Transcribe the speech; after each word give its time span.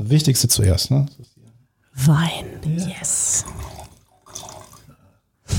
Wichtigste 0.00 0.46
zuerst, 0.48 0.92
ne? 0.92 1.06
Wein, 1.92 2.46
yes. 2.64 3.44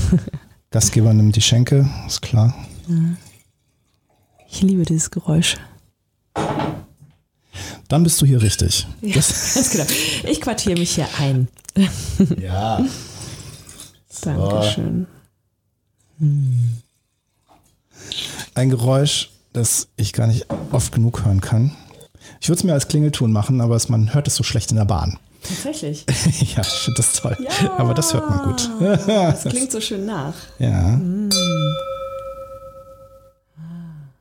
Gastgeber 0.70 1.12
nimmt 1.12 1.36
die 1.36 1.42
Schenke, 1.42 1.88
ist 2.06 2.22
klar. 2.22 2.54
Ich 4.48 4.62
liebe 4.62 4.84
dieses 4.84 5.10
Geräusch. 5.10 5.56
Dann 7.88 8.02
bist 8.02 8.22
du 8.22 8.26
hier 8.26 8.40
richtig. 8.40 8.86
Ja, 9.02 9.14
ganz 9.14 9.70
genau. 9.72 9.84
Ich 10.24 10.40
quartiere 10.40 10.78
mich 10.78 10.94
hier 10.94 11.08
ein. 11.18 11.48
Ja. 12.40 12.84
Dankeschön. 14.22 15.06
Ein 18.54 18.70
Geräusch, 18.70 19.30
das 19.52 19.88
ich 19.96 20.12
gar 20.12 20.26
nicht 20.26 20.46
oft 20.72 20.92
genug 20.92 21.24
hören 21.24 21.40
kann. 21.40 21.76
Ich 22.40 22.48
würde 22.48 22.58
es 22.58 22.64
mir 22.64 22.72
als 22.72 22.88
Klingelton 22.88 23.32
machen, 23.32 23.60
aber 23.60 23.76
es, 23.76 23.88
man 23.88 24.14
hört 24.14 24.26
es 24.26 24.34
so 24.34 24.42
schlecht 24.42 24.70
in 24.70 24.78
der 24.78 24.86
Bahn. 24.86 25.18
Tatsächlich. 25.42 26.06
ja, 26.56 26.62
ich 26.62 26.68
finde 26.68 26.96
das 26.96 27.12
toll. 27.14 27.36
Ja. 27.40 27.78
Aber 27.78 27.94
das 27.94 28.12
hört 28.14 28.28
man 28.28 28.44
gut. 28.44 28.70
Das 29.06 29.44
klingt 29.44 29.70
so 29.70 29.80
schön 29.80 30.06
nach. 30.06 30.34
Ja. 30.58 31.00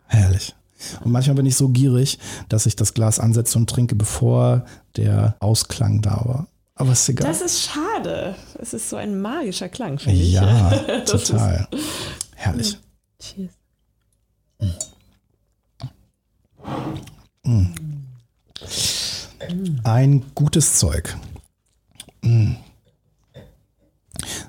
Herrlich. 0.07 0.55
Und 1.03 1.11
manchmal 1.11 1.35
bin 1.35 1.45
ich 1.45 1.55
so 1.55 1.69
gierig, 1.69 2.19
dass 2.47 2.65
ich 2.65 2.75
das 2.75 2.93
Glas 2.93 3.19
ansetze 3.19 3.57
und 3.57 3.69
trinke, 3.69 3.95
bevor 3.95 4.65
der 4.95 5.35
Ausklang 5.39 6.01
da 6.01 6.21
war. 6.25 6.47
Aber 6.75 6.93
ist 6.93 7.07
egal. 7.09 7.27
Das 7.27 7.41
ist 7.41 7.61
schade. 7.63 8.35
Es 8.57 8.73
ist 8.73 8.89
so 8.89 8.95
ein 8.95 9.19
magischer 9.21 9.67
Klang, 9.67 9.99
finde 9.99 10.19
ich. 10.21 10.31
ja, 10.31 11.01
total. 11.05 11.67
Herrlich. 12.35 12.77
Cheers. 13.19 13.51
Ein 19.83 20.25
gutes 20.35 20.75
Zeug. 20.77 21.17
Mm. 22.21 22.53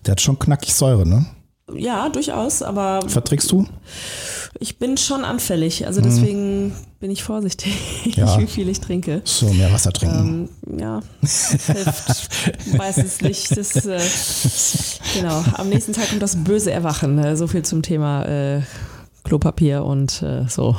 Der 0.04 0.12
hat 0.12 0.20
schon 0.20 0.38
knackig 0.38 0.74
Säure, 0.74 1.06
ne? 1.06 1.26
Ja, 1.74 2.08
durchaus, 2.08 2.62
aber 2.62 3.00
Verträgst 3.06 3.50
du? 3.52 3.66
ich 4.58 4.78
bin 4.78 4.96
schon 4.96 5.24
anfällig. 5.24 5.86
Also 5.86 6.00
deswegen 6.00 6.74
bin 6.98 7.10
ich 7.10 7.22
vorsichtig. 7.22 7.74
Ja. 8.16 8.38
wie 8.38 8.46
viel 8.46 8.68
ich 8.68 8.80
trinke. 8.80 9.22
So, 9.24 9.52
mehr 9.52 9.72
Wasser 9.72 9.92
trinken. 9.92 10.48
Ähm, 10.66 10.78
ja, 10.80 11.00
hilft. 11.20 12.76
Weiß 12.78 12.98
es 12.98 13.20
nicht. 13.20 13.56
Das, 13.56 13.76
äh, 13.86 14.00
genau. 15.14 15.44
Am 15.54 15.68
nächsten 15.68 15.92
Tag 15.92 16.08
kommt 16.08 16.22
das 16.22 16.36
böse 16.36 16.72
Erwachen. 16.72 17.18
Äh, 17.18 17.36
so 17.36 17.46
viel 17.46 17.62
zum 17.62 17.82
Thema 17.82 18.24
äh, 18.24 18.62
Klopapier 19.22 19.84
und 19.84 20.22
äh, 20.22 20.46
so. 20.48 20.76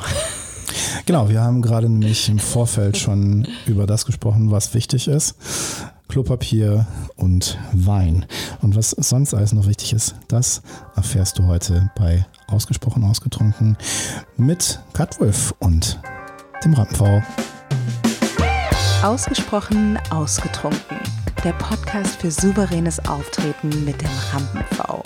Genau, 1.06 1.28
wir 1.28 1.40
haben 1.40 1.62
gerade 1.62 1.88
nämlich 1.88 2.28
im 2.28 2.38
Vorfeld 2.38 2.96
schon 2.96 3.46
über 3.66 3.86
das 3.86 4.06
gesprochen, 4.06 4.50
was 4.50 4.72
wichtig 4.74 5.08
ist. 5.08 5.34
Klopapier 6.08 6.86
und 7.16 7.58
Wein. 7.72 8.26
Und 8.60 8.76
was 8.76 8.90
sonst 8.90 9.34
alles 9.34 9.52
noch 9.52 9.66
wichtig 9.66 9.94
ist, 9.94 10.14
das 10.28 10.62
erfährst 10.94 11.38
du 11.38 11.46
heute 11.46 11.90
bei 11.96 12.24
Ausgesprochen 12.46 13.02
Ausgetrunken 13.02 13.76
mit 14.36 14.78
Katwolf 14.92 15.54
und 15.58 15.98
dem 16.64 16.74
Rampenv. 16.74 17.24
Ausgesprochen 19.02 19.98
ausgetrunken. 20.10 20.98
Der 21.42 21.52
Podcast 21.54 22.20
für 22.20 22.30
souveränes 22.30 23.04
Auftreten 23.06 23.84
mit 23.84 24.00
dem 24.00 24.10
Rampen-V. 24.32 25.02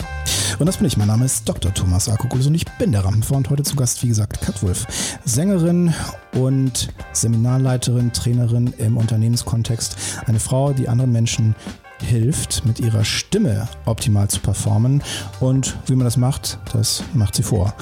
Und 0.59 0.65
das 0.65 0.77
bin 0.77 0.87
ich. 0.87 0.97
Mein 0.97 1.07
Name 1.07 1.25
ist 1.25 1.47
Dr. 1.47 1.71
Thomas 1.71 2.09
Akokulis 2.09 2.47
und 2.47 2.55
ich 2.55 2.65
bin 2.79 2.91
der 2.91 3.05
Rampenv 3.05 3.29
und 3.31 3.49
heute 3.51 3.61
zu 3.61 3.75
Gast, 3.75 4.01
wie 4.01 4.07
gesagt, 4.07 4.41
Katwolf. 4.41 4.87
Sängerin 5.23 5.93
und 6.33 6.89
Seminarleiterin, 7.13 8.11
Trainerin 8.11 8.73
im 8.79 8.97
Unternehmenskontext. 8.97 9.95
Eine 10.25 10.39
Frau, 10.39 10.73
die 10.73 10.89
anderen 10.89 11.11
Menschen 11.11 11.55
hilft, 12.01 12.65
mit 12.65 12.79
ihrer 12.79 13.05
Stimme 13.05 13.67
optimal 13.85 14.29
zu 14.29 14.39
performen. 14.39 15.03
Und 15.39 15.77
wie 15.85 15.95
man 15.95 16.05
das 16.05 16.17
macht, 16.17 16.57
das 16.73 17.03
macht 17.13 17.35
sie 17.35 17.43
vor. 17.43 17.75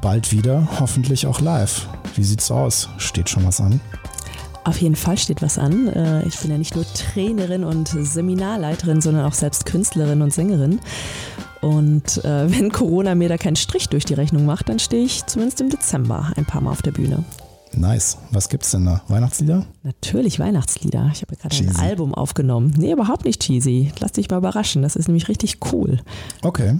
Bald 0.00 0.32
wieder, 0.32 0.66
hoffentlich 0.80 1.28
auch 1.28 1.40
live. 1.40 1.86
Wie 2.16 2.24
sieht's 2.24 2.50
aus? 2.50 2.88
Steht 2.98 3.28
schon 3.28 3.46
was 3.46 3.60
an? 3.60 3.80
Auf 4.64 4.78
jeden 4.80 4.96
Fall 4.96 5.16
steht 5.16 5.42
was 5.42 5.58
an. 5.58 5.86
Äh, 5.88 6.26
Ich 6.26 6.38
bin 6.40 6.50
ja 6.50 6.58
nicht 6.58 6.74
nur 6.74 6.84
Trainerin 6.92 7.62
und 7.62 7.88
Seminarleiterin, 7.88 9.00
sondern 9.00 9.24
auch 9.26 9.34
selbst 9.34 9.64
Künstlerin 9.64 10.22
und 10.22 10.32
Sängerin. 10.32 10.80
Und 11.62 12.22
äh, 12.24 12.50
wenn 12.58 12.70
Corona 12.70 13.14
mir 13.14 13.30
da 13.30 13.38
keinen 13.38 13.56
Strich 13.56 13.88
durch 13.88 14.04
die 14.04 14.14
Rechnung 14.14 14.44
macht, 14.44 14.68
dann 14.68 14.78
stehe 14.78 15.04
ich 15.04 15.24
zumindest 15.24 15.62
im 15.62 15.70
Dezember 15.70 16.32
ein 16.36 16.44
paar 16.44 16.60
Mal 16.60 16.72
auf 16.72 16.82
der 16.82 16.92
Bühne. 16.92 17.24
Nice. 17.74 18.18
Was 18.30 18.50
gibt's 18.50 18.70
denn 18.72 18.84
da? 18.84 19.00
Weihnachtslieder? 19.08 19.64
Natürlich 19.82 20.38
Weihnachtslieder. 20.38 21.10
Ich 21.14 21.22
habe 21.22 21.34
ja 21.34 21.48
gerade 21.48 21.56
ein. 21.56 21.76
Album 21.76 22.14
aufgenommen. 22.14 22.74
Nee, 22.76 22.92
überhaupt 22.92 23.24
nicht 23.24 23.40
cheesy. 23.40 23.92
Lass 23.98 24.12
dich 24.12 24.28
mal 24.28 24.36
überraschen. 24.36 24.82
Das 24.82 24.94
ist 24.94 25.08
nämlich 25.08 25.28
richtig 25.28 25.58
cool. 25.72 26.00
Okay. 26.42 26.78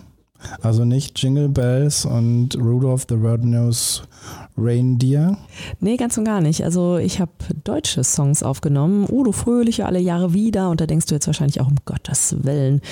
Also 0.60 0.84
nicht 0.84 1.18
Jingle 1.22 1.48
Bells 1.48 2.04
und 2.04 2.56
Rudolph 2.56 3.06
the 3.08 3.14
Red-Nosed 3.14 4.02
Reindeer. 4.56 5.38
Nee, 5.80 5.96
ganz 5.96 6.18
und 6.18 6.24
gar 6.24 6.40
nicht. 6.40 6.64
Also 6.64 6.98
ich 6.98 7.20
habe 7.20 7.32
deutsche 7.64 8.04
Songs 8.04 8.42
aufgenommen. 8.42 9.06
Oh, 9.08 9.22
du 9.22 9.32
Fröhliche, 9.32 9.86
alle 9.86 10.00
Jahre 10.00 10.34
wieder. 10.34 10.68
Und 10.68 10.80
da 10.80 10.86
denkst 10.86 11.06
du 11.06 11.14
jetzt 11.14 11.26
wahrscheinlich 11.26 11.60
auch, 11.60 11.68
um 11.68 11.76
Gottes 11.84 12.36
Willen, 12.42 12.82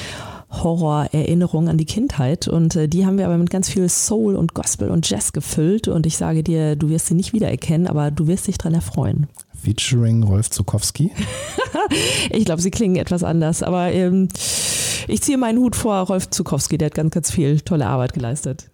Horror-Erinnerungen 0.51 1.69
an 1.69 1.79
die 1.79 1.85
Kindheit. 1.85 2.49
Und 2.49 2.77
äh, 2.77 2.89
die 2.89 3.07
haben 3.07 3.19
wir 3.19 3.27
aber 3.27 3.39
mit 3.39 3.51
ganz 3.51 3.69
viel 3.69 3.89
Soul 3.89 4.37
und 4.37 4.55
Gospel 4.55 4.91
und 4.91 5.09
Jazz 5.09 5.33
gefüllt. 5.33 5.89
Und 5.89 6.07
ich 6.07 6.17
sage 6.17 6.43
dir, 6.43 6.77
du 6.77 6.89
wirst 6.89 7.07
sie 7.07 7.15
nicht 7.15 7.33
wiedererkennen, 7.33 7.87
aber 7.87 8.11
du 8.11 8.27
wirst 8.27 8.47
dich 8.47 8.59
dran 8.59 8.75
erfreuen. 8.75 9.29
Featuring 9.55 10.23
Rolf 10.23 10.51
Zukowski. 10.51 11.13
Ich 12.31 12.45
glaube, 12.45 12.63
sie 12.63 12.71
klingen 12.71 12.97
etwas 12.97 13.25
anders. 13.25 13.63
Aber 13.63 13.91
ähm, 13.91 14.29
ich 15.09 15.23
ziehe 15.23 15.39
meinen 15.39 15.59
Hut 15.59 15.75
vor 15.75 15.97
Rolf 16.07 16.31
Zukowski. 16.31 16.79
Der 16.79 16.87
hat 16.87 16.95
ganz, 16.95 17.13
ganz 17.13 17.31
viel 17.31 17.61
tolle 17.61 17.87
Arbeit 17.87 18.13
geleistet. 18.13 18.71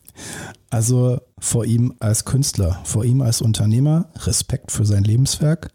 Also 0.71 1.19
vor 1.39 1.65
ihm 1.65 1.95
als 2.01 2.25
Künstler, 2.25 2.81
vor 2.85 3.05
ihm 3.05 3.23
als 3.23 3.41
Unternehmer, 3.41 4.11
Respekt 4.25 4.73
für 4.73 4.85
sein 4.85 5.05
Lebenswerk. 5.05 5.71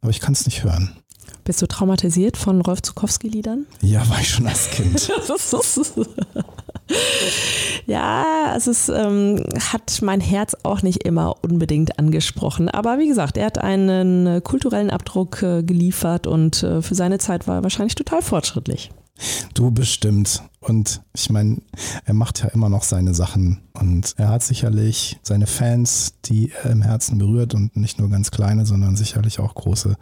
Aber 0.00 0.10
ich 0.10 0.20
kann 0.20 0.34
es 0.34 0.46
nicht 0.46 0.64
hören. 0.64 1.01
Bist 1.44 1.60
du 1.60 1.66
traumatisiert 1.66 2.36
von 2.36 2.60
Rolf 2.60 2.82
Zukowski-Liedern? 2.82 3.66
Ja, 3.80 4.08
war 4.08 4.20
ich 4.20 4.28
schon 4.28 4.46
als 4.46 4.70
Kind. 4.70 5.10
ja, 7.86 8.54
es 8.56 8.68
ist, 8.68 8.88
ähm, 8.88 9.42
hat 9.72 10.00
mein 10.02 10.20
Herz 10.20 10.56
auch 10.62 10.82
nicht 10.82 11.02
immer 11.02 11.34
unbedingt 11.42 11.98
angesprochen. 11.98 12.68
Aber 12.68 12.98
wie 12.98 13.08
gesagt, 13.08 13.36
er 13.36 13.46
hat 13.46 13.58
einen 13.58 14.26
äh, 14.26 14.40
kulturellen 14.40 14.90
Abdruck 14.90 15.42
äh, 15.42 15.62
geliefert 15.64 16.28
und 16.28 16.62
äh, 16.62 16.80
für 16.80 16.94
seine 16.94 17.18
Zeit 17.18 17.48
war 17.48 17.56
er 17.56 17.62
wahrscheinlich 17.64 17.96
total 17.96 18.22
fortschrittlich. 18.22 18.90
Du 19.54 19.70
bestimmt. 19.70 20.42
Und 20.60 21.02
ich 21.14 21.28
meine, 21.28 21.58
er 22.04 22.14
macht 22.14 22.42
ja 22.42 22.48
immer 22.48 22.68
noch 22.68 22.82
seine 22.82 23.14
Sachen. 23.14 23.60
Und 23.72 24.14
er 24.16 24.28
hat 24.28 24.42
sicherlich 24.42 25.18
seine 25.22 25.46
Fans, 25.46 26.14
die 26.24 26.52
er 26.62 26.70
im 26.70 26.82
Herzen 26.82 27.18
berührt 27.18 27.54
und 27.54 27.76
nicht 27.76 27.98
nur 27.98 28.08
ganz 28.08 28.30
kleine, 28.30 28.64
sondern 28.64 28.96
sicherlich 28.96 29.40
auch 29.40 29.54
große. 29.54 29.96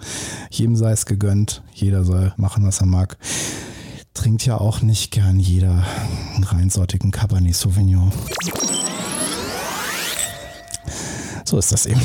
Jedem 0.51 0.77
sei 0.77 0.93
es 0.93 1.07
gegönnt. 1.07 1.63
Jeder 1.73 2.05
soll 2.05 2.33
machen, 2.37 2.65
was 2.65 2.81
er 2.81 2.87
mag. 2.87 3.17
Trinkt 4.15 4.45
ja 4.45 4.59
auch 4.59 4.83
nicht 4.83 5.11
gern 5.13 5.41
jeder 5.41 5.85
einen 6.35 6.45
reinsortigen 6.45 7.11
Cabernet 7.11 7.55
Sauvignon. 7.55 8.13
So 11.51 11.59
ist 11.59 11.73
das 11.73 11.87
eben. 11.87 12.01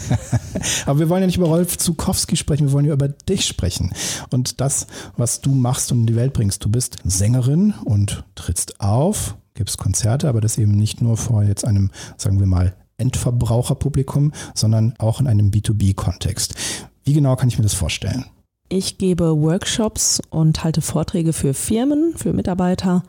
Aber 0.86 1.00
wir 1.00 1.08
wollen 1.08 1.22
ja 1.22 1.26
nicht 1.26 1.38
über 1.38 1.48
Rolf 1.48 1.76
Zukowski 1.76 2.36
sprechen, 2.36 2.68
wir 2.68 2.72
wollen 2.72 2.84
ja 2.84 2.92
über 2.92 3.08
dich 3.08 3.44
sprechen. 3.44 3.92
Und 4.30 4.60
das, 4.60 4.86
was 5.16 5.40
du 5.40 5.50
machst 5.50 5.90
und 5.90 6.02
in 6.02 6.06
die 6.06 6.14
Welt 6.14 6.32
bringst. 6.32 6.64
Du 6.64 6.68
bist 6.68 6.98
Sängerin 7.02 7.74
und 7.84 8.22
trittst 8.36 8.80
auf, 8.80 9.36
gibst 9.54 9.78
Konzerte, 9.78 10.28
aber 10.28 10.40
das 10.40 10.56
eben 10.56 10.70
nicht 10.70 11.02
nur 11.02 11.16
vor 11.16 11.42
jetzt 11.42 11.64
einem, 11.64 11.90
sagen 12.16 12.38
wir 12.38 12.46
mal, 12.46 12.76
Endverbraucherpublikum, 12.96 14.30
sondern 14.54 14.94
auch 14.98 15.18
in 15.18 15.26
einem 15.26 15.50
B2B-Kontext. 15.50 16.54
Wie 17.02 17.12
genau 17.12 17.34
kann 17.34 17.48
ich 17.48 17.58
mir 17.58 17.64
das 17.64 17.74
vorstellen? 17.74 18.26
Ich 18.68 18.98
gebe 18.98 19.36
Workshops 19.36 20.22
und 20.30 20.62
halte 20.62 20.80
Vorträge 20.80 21.32
für 21.32 21.54
Firmen, 21.54 22.12
für 22.14 22.32
Mitarbeiter 22.32 23.02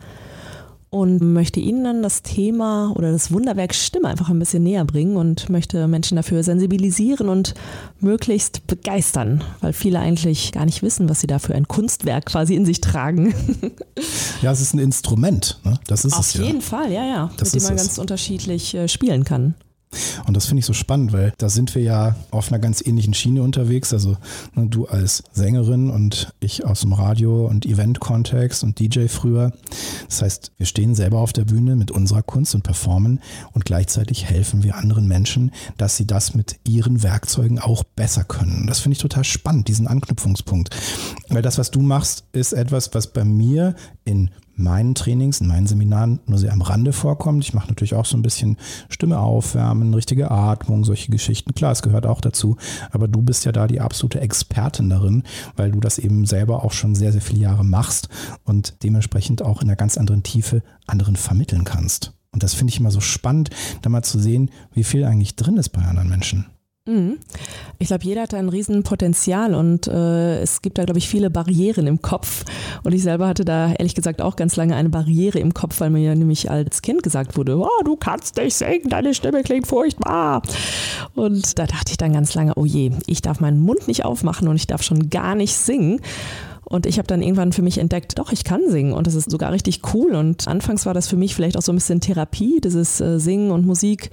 und 0.91 1.21
möchte 1.21 1.61
Ihnen 1.61 1.85
dann 1.85 2.03
das 2.03 2.21
Thema 2.21 2.91
oder 2.95 3.13
das 3.13 3.31
Wunderwerk 3.31 3.73
Stimme 3.73 4.09
einfach 4.09 4.29
ein 4.29 4.39
bisschen 4.39 4.63
näher 4.63 4.83
bringen 4.83 5.15
und 5.15 5.49
möchte 5.49 5.87
Menschen 5.87 6.17
dafür 6.17 6.43
sensibilisieren 6.43 7.29
und 7.29 7.53
möglichst 8.01 8.67
begeistern, 8.67 9.41
weil 9.61 9.71
viele 9.71 9.99
eigentlich 9.99 10.51
gar 10.51 10.65
nicht 10.65 10.83
wissen, 10.83 11.07
was 11.07 11.21
sie 11.21 11.27
da 11.27 11.39
für 11.39 11.55
ein 11.55 11.69
Kunstwerk 11.69 12.25
quasi 12.25 12.55
in 12.55 12.65
sich 12.65 12.81
tragen. 12.81 13.33
Ja, 14.41 14.51
es 14.51 14.59
ist 14.59 14.73
ein 14.73 14.79
Instrument, 14.79 15.59
ne? 15.63 15.79
Das 15.87 16.03
ist 16.03 16.13
Auf 16.13 16.25
es 16.25 16.33
ja. 16.33 16.43
jeden 16.43 16.61
Fall, 16.61 16.91
ja, 16.91 17.05
ja, 17.05 17.31
Das 17.37 17.53
mit 17.53 17.61
dem 17.61 17.67
man 17.67 17.77
ganz 17.77 17.97
unterschiedlich 17.97 18.73
äh, 18.73 18.87
spielen 18.87 19.23
kann. 19.23 19.53
Und 20.25 20.37
das 20.37 20.45
finde 20.45 20.59
ich 20.59 20.65
so 20.65 20.73
spannend, 20.73 21.13
weil 21.13 21.33
da 21.37 21.49
sind 21.49 21.75
wir 21.75 21.81
ja 21.81 22.15
auf 22.31 22.49
einer 22.49 22.59
ganz 22.59 22.85
ähnlichen 22.85 23.13
Schiene 23.13 23.43
unterwegs. 23.43 23.93
Also 23.93 24.17
ne, 24.55 24.67
du 24.67 24.85
als 24.85 25.23
Sängerin 25.31 25.89
und 25.89 26.33
ich 26.39 26.65
aus 26.65 26.81
dem 26.81 26.93
Radio- 26.93 27.47
und 27.47 27.65
Event-Kontext 27.65 28.63
und 28.63 28.79
DJ 28.79 29.07
früher. 29.07 29.51
Das 30.07 30.21
heißt, 30.21 30.51
wir 30.57 30.65
stehen 30.65 30.95
selber 30.95 31.19
auf 31.19 31.33
der 31.33 31.45
Bühne 31.45 31.75
mit 31.75 31.91
unserer 31.91 32.23
Kunst 32.23 32.55
und 32.55 32.63
performen 32.63 33.19
und 33.53 33.65
gleichzeitig 33.65 34.25
helfen 34.25 34.63
wir 34.63 34.75
anderen 34.75 35.07
Menschen, 35.07 35.51
dass 35.77 35.97
sie 35.97 36.07
das 36.07 36.33
mit 36.33 36.59
ihren 36.67 37.03
Werkzeugen 37.03 37.59
auch 37.59 37.83
besser 37.83 38.23
können. 38.23 38.67
Das 38.67 38.79
finde 38.79 38.93
ich 38.93 39.01
total 39.01 39.23
spannend, 39.23 39.67
diesen 39.67 39.87
Anknüpfungspunkt. 39.87 40.75
Weil 41.29 41.41
das, 41.41 41.57
was 41.57 41.71
du 41.71 41.81
machst, 41.81 42.25
ist 42.33 42.53
etwas, 42.53 42.93
was 42.93 43.07
bei 43.07 43.23
mir 43.23 43.75
in 44.05 44.31
meinen 44.55 44.95
Trainings, 44.95 45.41
in 45.41 45.47
meinen 45.47 45.67
Seminaren 45.67 46.19
nur 46.25 46.37
sehr 46.37 46.53
am 46.53 46.61
Rande 46.61 46.93
vorkommt. 46.93 47.43
Ich 47.43 47.53
mache 47.53 47.67
natürlich 47.67 47.95
auch 47.95 48.05
so 48.05 48.17
ein 48.17 48.21
bisschen 48.21 48.57
Stimme 48.89 49.19
aufwärmen, 49.19 49.93
richtige 49.93 50.31
Atmung, 50.31 50.83
solche 50.83 51.11
Geschichten. 51.11 51.53
Klar, 51.53 51.71
es 51.71 51.81
gehört 51.81 52.05
auch 52.05 52.21
dazu. 52.21 52.57
Aber 52.91 53.07
du 53.07 53.21
bist 53.21 53.45
ja 53.45 53.51
da 53.51 53.67
die 53.67 53.81
absolute 53.81 54.21
Expertin 54.21 54.89
darin, 54.89 55.23
weil 55.55 55.71
du 55.71 55.79
das 55.79 55.97
eben 55.97 56.25
selber 56.25 56.63
auch 56.63 56.71
schon 56.71 56.95
sehr, 56.95 57.11
sehr 57.11 57.21
viele 57.21 57.41
Jahre 57.41 57.65
machst 57.65 58.09
und 58.43 58.83
dementsprechend 58.83 59.41
auch 59.41 59.61
in 59.61 59.69
einer 59.69 59.75
ganz 59.75 59.97
anderen 59.97 60.23
Tiefe 60.23 60.61
anderen 60.87 61.15
vermitteln 61.15 61.63
kannst. 61.63 62.13
Und 62.31 62.43
das 62.43 62.53
finde 62.53 62.71
ich 62.71 62.79
immer 62.79 62.91
so 62.91 63.01
spannend, 63.01 63.49
da 63.81 63.89
mal 63.89 64.03
zu 64.03 64.19
sehen, 64.19 64.51
wie 64.73 64.83
viel 64.83 65.03
eigentlich 65.03 65.35
drin 65.35 65.57
ist 65.57 65.69
bei 65.69 65.81
anderen 65.81 66.09
Menschen. 66.09 66.45
Mhm. 66.87 67.19
Ich 67.77 67.89
glaube, 67.89 68.03
jeder 68.03 68.23
hat 68.23 68.33
da 68.33 68.37
ein 68.37 68.49
Riesenpotenzial 68.49 69.53
und 69.53 69.87
äh, 69.87 70.41
es 70.41 70.63
gibt 70.63 70.79
da, 70.79 70.83
glaube 70.83 70.97
ich, 70.97 71.07
viele 71.07 71.29
Barrieren 71.29 71.85
im 71.85 72.01
Kopf. 72.01 72.43
Und 72.83 72.93
ich 72.93 73.03
selber 73.03 73.27
hatte 73.27 73.45
da 73.45 73.71
ehrlich 73.73 73.93
gesagt 73.93 74.19
auch 74.19 74.35
ganz 74.35 74.55
lange 74.55 74.75
eine 74.75 74.89
Barriere 74.89 75.37
im 75.37 75.53
Kopf, 75.53 75.79
weil 75.79 75.91
mir 75.91 76.01
ja 76.01 76.15
nämlich 76.15 76.49
als 76.49 76.81
Kind 76.81 77.03
gesagt 77.03 77.37
wurde, 77.37 77.59
oh, 77.59 77.83
du 77.85 77.95
kannst 77.97 78.37
nicht 78.37 78.55
singen, 78.55 78.89
deine 78.89 79.13
Stimme 79.13 79.43
klingt 79.43 79.67
furchtbar. 79.67 80.41
Und 81.13 81.59
da 81.59 81.67
dachte 81.67 81.91
ich 81.91 81.97
dann 81.97 82.13
ganz 82.13 82.33
lange, 82.33 82.53
oh 82.55 82.65
je, 82.65 82.91
ich 83.05 83.21
darf 83.21 83.41
meinen 83.41 83.61
Mund 83.61 83.87
nicht 83.87 84.03
aufmachen 84.03 84.47
und 84.47 84.55
ich 84.55 84.65
darf 84.65 84.81
schon 84.81 85.11
gar 85.11 85.35
nicht 85.35 85.55
singen. 85.55 86.01
Und 86.71 86.85
ich 86.85 86.97
habe 86.97 87.07
dann 87.07 87.21
irgendwann 87.21 87.51
für 87.51 87.61
mich 87.61 87.79
entdeckt, 87.79 88.17
doch, 88.17 88.31
ich 88.31 88.45
kann 88.45 88.61
singen 88.69 88.93
und 88.93 89.05
das 89.05 89.13
ist 89.13 89.29
sogar 89.29 89.51
richtig 89.51 89.81
cool. 89.93 90.15
Und 90.15 90.47
anfangs 90.47 90.85
war 90.85 90.93
das 90.93 91.09
für 91.09 91.17
mich 91.17 91.35
vielleicht 91.35 91.57
auch 91.57 91.61
so 91.61 91.73
ein 91.73 91.75
bisschen 91.75 91.99
Therapie, 91.99 92.61
dieses 92.63 93.01
äh, 93.01 93.19
Singen 93.19 93.51
und 93.51 93.65
Musik 93.65 94.09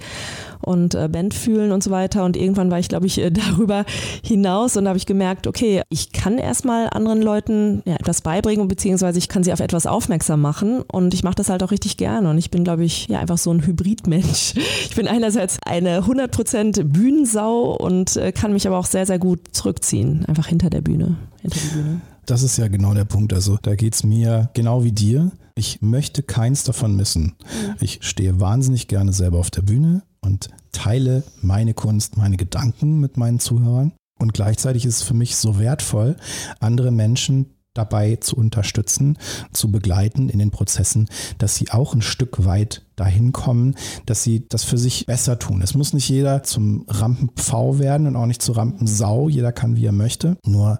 und 0.59 0.93
äh, 0.93 1.07
Band 1.07 1.33
fühlen 1.33 1.71
und 1.71 1.81
so 1.81 1.89
weiter. 1.89 2.25
Und 2.25 2.35
irgendwann 2.35 2.69
war 2.69 2.77
ich, 2.77 2.89
glaube 2.89 3.05
ich, 3.05 3.17
äh, 3.17 3.31
darüber 3.31 3.85
hinaus 4.23 4.75
und 4.75 4.89
habe 4.89 4.97
ich 4.97 5.05
gemerkt, 5.05 5.47
okay, 5.47 5.83
ich 5.87 6.11
kann 6.11 6.37
erstmal 6.37 6.89
anderen 6.89 7.21
Leuten 7.21 7.81
ja, 7.85 7.95
etwas 7.95 8.19
beibringen, 8.21 8.67
beziehungsweise 8.67 9.19
ich 9.19 9.29
kann 9.29 9.43
sie 9.43 9.53
auf 9.53 9.61
etwas 9.61 9.85
aufmerksam 9.85 10.41
machen 10.41 10.81
und 10.81 11.13
ich 11.13 11.23
mache 11.23 11.35
das 11.35 11.49
halt 11.49 11.63
auch 11.63 11.71
richtig 11.71 11.95
gerne. 11.95 12.29
Und 12.29 12.37
ich 12.37 12.51
bin, 12.51 12.65
glaube 12.65 12.83
ich, 12.83 13.07
ja 13.07 13.19
einfach 13.19 13.37
so 13.37 13.51
ein 13.51 13.65
Hybridmensch. 13.65 14.55
Ich 14.89 14.95
bin 14.95 15.07
einerseits 15.07 15.59
eine 15.65 16.01
100% 16.01 16.83
Bühnensau 16.83 17.75
und 17.75 18.17
äh, 18.17 18.31
kann 18.31 18.53
mich 18.53 18.67
aber 18.67 18.77
auch 18.77 18.85
sehr, 18.85 19.05
sehr 19.05 19.19
gut 19.19 19.39
zurückziehen, 19.51 20.25
einfach 20.25 20.47
hinter 20.47 20.69
der 20.69 20.81
Bühne. 20.81 21.15
Hinter 21.41 21.59
die 21.59 21.75
Bühne. 21.75 22.01
Das 22.29 22.43
ist 22.43 22.57
ja 22.57 22.67
genau 22.67 22.93
der 22.93 23.05
Punkt. 23.05 23.33
Also 23.33 23.57
da 23.59 23.73
geht 23.73 23.95
es 23.95 24.03
mir 24.03 24.51
genau 24.53 24.83
wie 24.83 24.91
dir. 24.91 25.31
Ich 25.55 25.81
möchte 25.81 26.21
keins 26.21 26.63
davon 26.63 26.95
missen. 26.95 27.23
Mhm. 27.23 27.75
Ich 27.81 27.99
stehe 28.01 28.39
wahnsinnig 28.39 28.87
gerne 28.87 29.13
selber 29.13 29.39
auf 29.39 29.49
der 29.49 29.63
Bühne 29.63 30.03
und 30.21 30.49
teile 30.71 31.23
meine 31.41 31.73
Kunst, 31.73 32.17
meine 32.17 32.37
Gedanken 32.37 32.99
mit 32.99 33.17
meinen 33.17 33.39
Zuhörern. 33.39 33.93
Und 34.19 34.35
gleichzeitig 34.35 34.85
ist 34.85 34.97
es 34.97 35.03
für 35.03 35.15
mich 35.15 35.37
so 35.37 35.57
wertvoll, 35.57 36.17
andere 36.59 36.91
Menschen 36.91 37.47
dabei 37.73 38.15
zu 38.17 38.35
unterstützen, 38.35 39.17
zu 39.53 39.71
begleiten 39.71 40.29
in 40.29 40.39
den 40.39 40.51
Prozessen, 40.51 41.07
dass 41.37 41.55
sie 41.55 41.69
auch 41.71 41.93
ein 41.93 42.01
Stück 42.01 42.45
weit 42.45 42.83
dahin 42.95 43.31
kommen, 43.31 43.75
dass 44.05 44.23
sie 44.23 44.47
das 44.49 44.63
für 44.63 44.77
sich 44.77 45.05
besser 45.05 45.39
tun. 45.39 45.61
Es 45.61 45.73
muss 45.75 45.93
nicht 45.93 46.09
jeder 46.09 46.43
zum 46.43 46.85
Rampenpfau 46.87 47.79
werden 47.79 48.07
und 48.07 48.15
auch 48.15 48.25
nicht 48.25 48.41
zur 48.41 48.57
Rampensau. 48.57 49.29
Jeder 49.29 49.51
kann, 49.51 49.77
wie 49.77 49.85
er 49.85 49.93
möchte. 49.93 50.37
Nur 50.45 50.79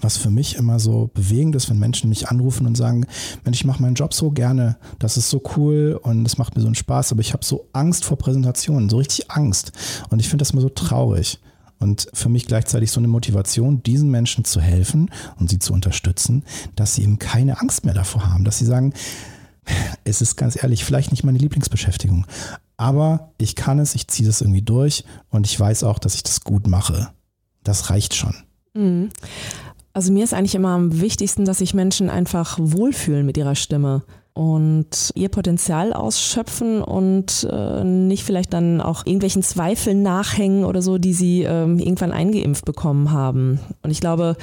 was 0.00 0.16
für 0.16 0.30
mich 0.30 0.56
immer 0.56 0.78
so 0.78 1.10
bewegend 1.12 1.56
ist, 1.56 1.70
wenn 1.70 1.78
Menschen 1.78 2.08
mich 2.08 2.28
anrufen 2.28 2.66
und 2.66 2.76
sagen, 2.76 3.06
Mensch, 3.44 3.58
ich 3.58 3.64
mache 3.64 3.82
meinen 3.82 3.94
Job 3.94 4.14
so 4.14 4.30
gerne, 4.30 4.76
das 4.98 5.16
ist 5.16 5.30
so 5.30 5.42
cool 5.56 5.98
und 6.00 6.24
es 6.26 6.38
macht 6.38 6.54
mir 6.54 6.62
so 6.62 6.68
einen 6.68 6.74
Spaß, 6.74 7.12
aber 7.12 7.22
ich 7.22 7.32
habe 7.32 7.44
so 7.44 7.66
Angst 7.72 8.04
vor 8.04 8.18
Präsentationen, 8.18 8.88
so 8.88 8.98
richtig 8.98 9.30
Angst. 9.30 9.72
Und 10.10 10.20
ich 10.20 10.28
finde 10.28 10.42
das 10.42 10.52
immer 10.52 10.62
so 10.62 10.68
traurig. 10.68 11.40
Und 11.78 12.08
für 12.14 12.28
mich 12.28 12.46
gleichzeitig 12.46 12.90
so 12.90 13.00
eine 13.00 13.08
Motivation, 13.08 13.82
diesen 13.82 14.10
Menschen 14.10 14.44
zu 14.44 14.60
helfen 14.60 15.10
und 15.38 15.50
sie 15.50 15.58
zu 15.58 15.72
unterstützen, 15.72 16.44
dass 16.74 16.94
sie 16.94 17.02
eben 17.02 17.18
keine 17.18 17.60
Angst 17.60 17.84
mehr 17.84 17.94
davor 17.94 18.30
haben, 18.30 18.44
dass 18.44 18.58
sie 18.58 18.64
sagen, 18.64 18.94
es 20.04 20.22
ist 20.22 20.36
ganz 20.36 20.62
ehrlich, 20.62 20.84
vielleicht 20.84 21.10
nicht 21.10 21.24
meine 21.24 21.38
Lieblingsbeschäftigung, 21.38 22.26
aber 22.76 23.32
ich 23.38 23.56
kann 23.56 23.78
es, 23.78 23.94
ich 23.94 24.08
ziehe 24.08 24.26
das 24.26 24.40
irgendwie 24.40 24.62
durch 24.62 25.04
und 25.30 25.46
ich 25.46 25.58
weiß 25.58 25.84
auch, 25.84 25.98
dass 25.98 26.14
ich 26.14 26.22
das 26.22 26.42
gut 26.42 26.66
mache. 26.66 27.08
Das 27.64 27.90
reicht 27.90 28.14
schon. 28.14 28.34
Mhm. 28.74 29.10
Also 29.92 30.12
mir 30.12 30.24
ist 30.24 30.34
eigentlich 30.34 30.54
immer 30.54 30.70
am 30.70 31.00
wichtigsten, 31.00 31.44
dass 31.44 31.58
sich 31.58 31.74
Menschen 31.74 32.10
einfach 32.10 32.58
wohlfühlen 32.60 33.24
mit 33.24 33.36
ihrer 33.38 33.54
Stimme 33.54 34.02
und 34.36 35.12
ihr 35.14 35.30
Potenzial 35.30 35.94
ausschöpfen 35.94 36.82
und 36.82 37.48
äh, 37.50 37.82
nicht 37.82 38.22
vielleicht 38.22 38.52
dann 38.52 38.82
auch 38.82 39.06
irgendwelchen 39.06 39.42
Zweifeln 39.42 40.02
nachhängen 40.02 40.66
oder 40.66 40.82
so, 40.82 40.98
die 40.98 41.14
sie 41.14 41.44
ähm, 41.44 41.78
irgendwann 41.78 42.12
eingeimpft 42.12 42.66
bekommen 42.66 43.12
haben. 43.12 43.60
Und 43.82 43.90
ich 43.90 44.00
glaube, 44.02 44.36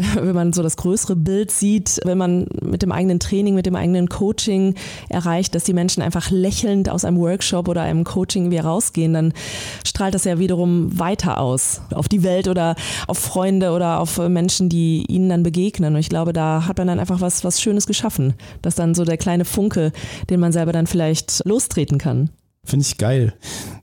wenn 0.14 0.34
man 0.34 0.52
so 0.52 0.62
das 0.62 0.76
größere 0.76 1.16
Bild 1.16 1.50
sieht, 1.50 2.00
wenn 2.04 2.18
man 2.18 2.46
mit 2.62 2.82
dem 2.82 2.92
eigenen 2.92 3.20
Training, 3.20 3.54
mit 3.54 3.66
dem 3.66 3.76
eigenen 3.76 4.08
Coaching 4.08 4.74
erreicht, 5.08 5.54
dass 5.54 5.64
die 5.64 5.72
Menschen 5.72 6.02
einfach 6.02 6.30
lächelnd 6.30 6.88
aus 6.88 7.04
einem 7.04 7.18
Workshop 7.18 7.68
oder 7.68 7.82
einem 7.82 8.04
Coaching 8.04 8.50
wieder 8.50 8.64
rausgehen, 8.64 9.12
dann 9.12 9.32
strahlt 9.84 10.14
das 10.14 10.24
ja 10.24 10.38
wiederum 10.38 10.98
weiter 10.98 11.38
aus 11.38 11.82
auf 11.94 12.08
die 12.08 12.22
Welt 12.22 12.48
oder 12.48 12.76
auf 13.06 13.18
Freunde 13.18 13.72
oder 13.72 14.00
auf 14.00 14.18
Menschen, 14.18 14.68
die 14.68 15.04
ihnen 15.08 15.28
dann 15.28 15.42
begegnen. 15.42 15.94
Und 15.94 16.00
ich 16.00 16.08
glaube, 16.08 16.32
da 16.32 16.66
hat 16.66 16.78
man 16.78 16.86
dann 16.86 17.00
einfach 17.00 17.20
was, 17.20 17.44
was 17.44 17.60
Schönes 17.60 17.86
geschaffen. 17.86 18.34
Das 18.62 18.72
ist 18.72 18.78
dann 18.78 18.94
so 18.94 19.04
der 19.04 19.16
kleine 19.16 19.44
Funke, 19.44 19.92
den 20.28 20.40
man 20.40 20.52
selber 20.52 20.72
dann 20.72 20.86
vielleicht 20.86 21.42
lostreten 21.44 21.98
kann. 21.98 22.30
Finde 22.62 22.84
ich 22.84 22.98
geil. 22.98 23.34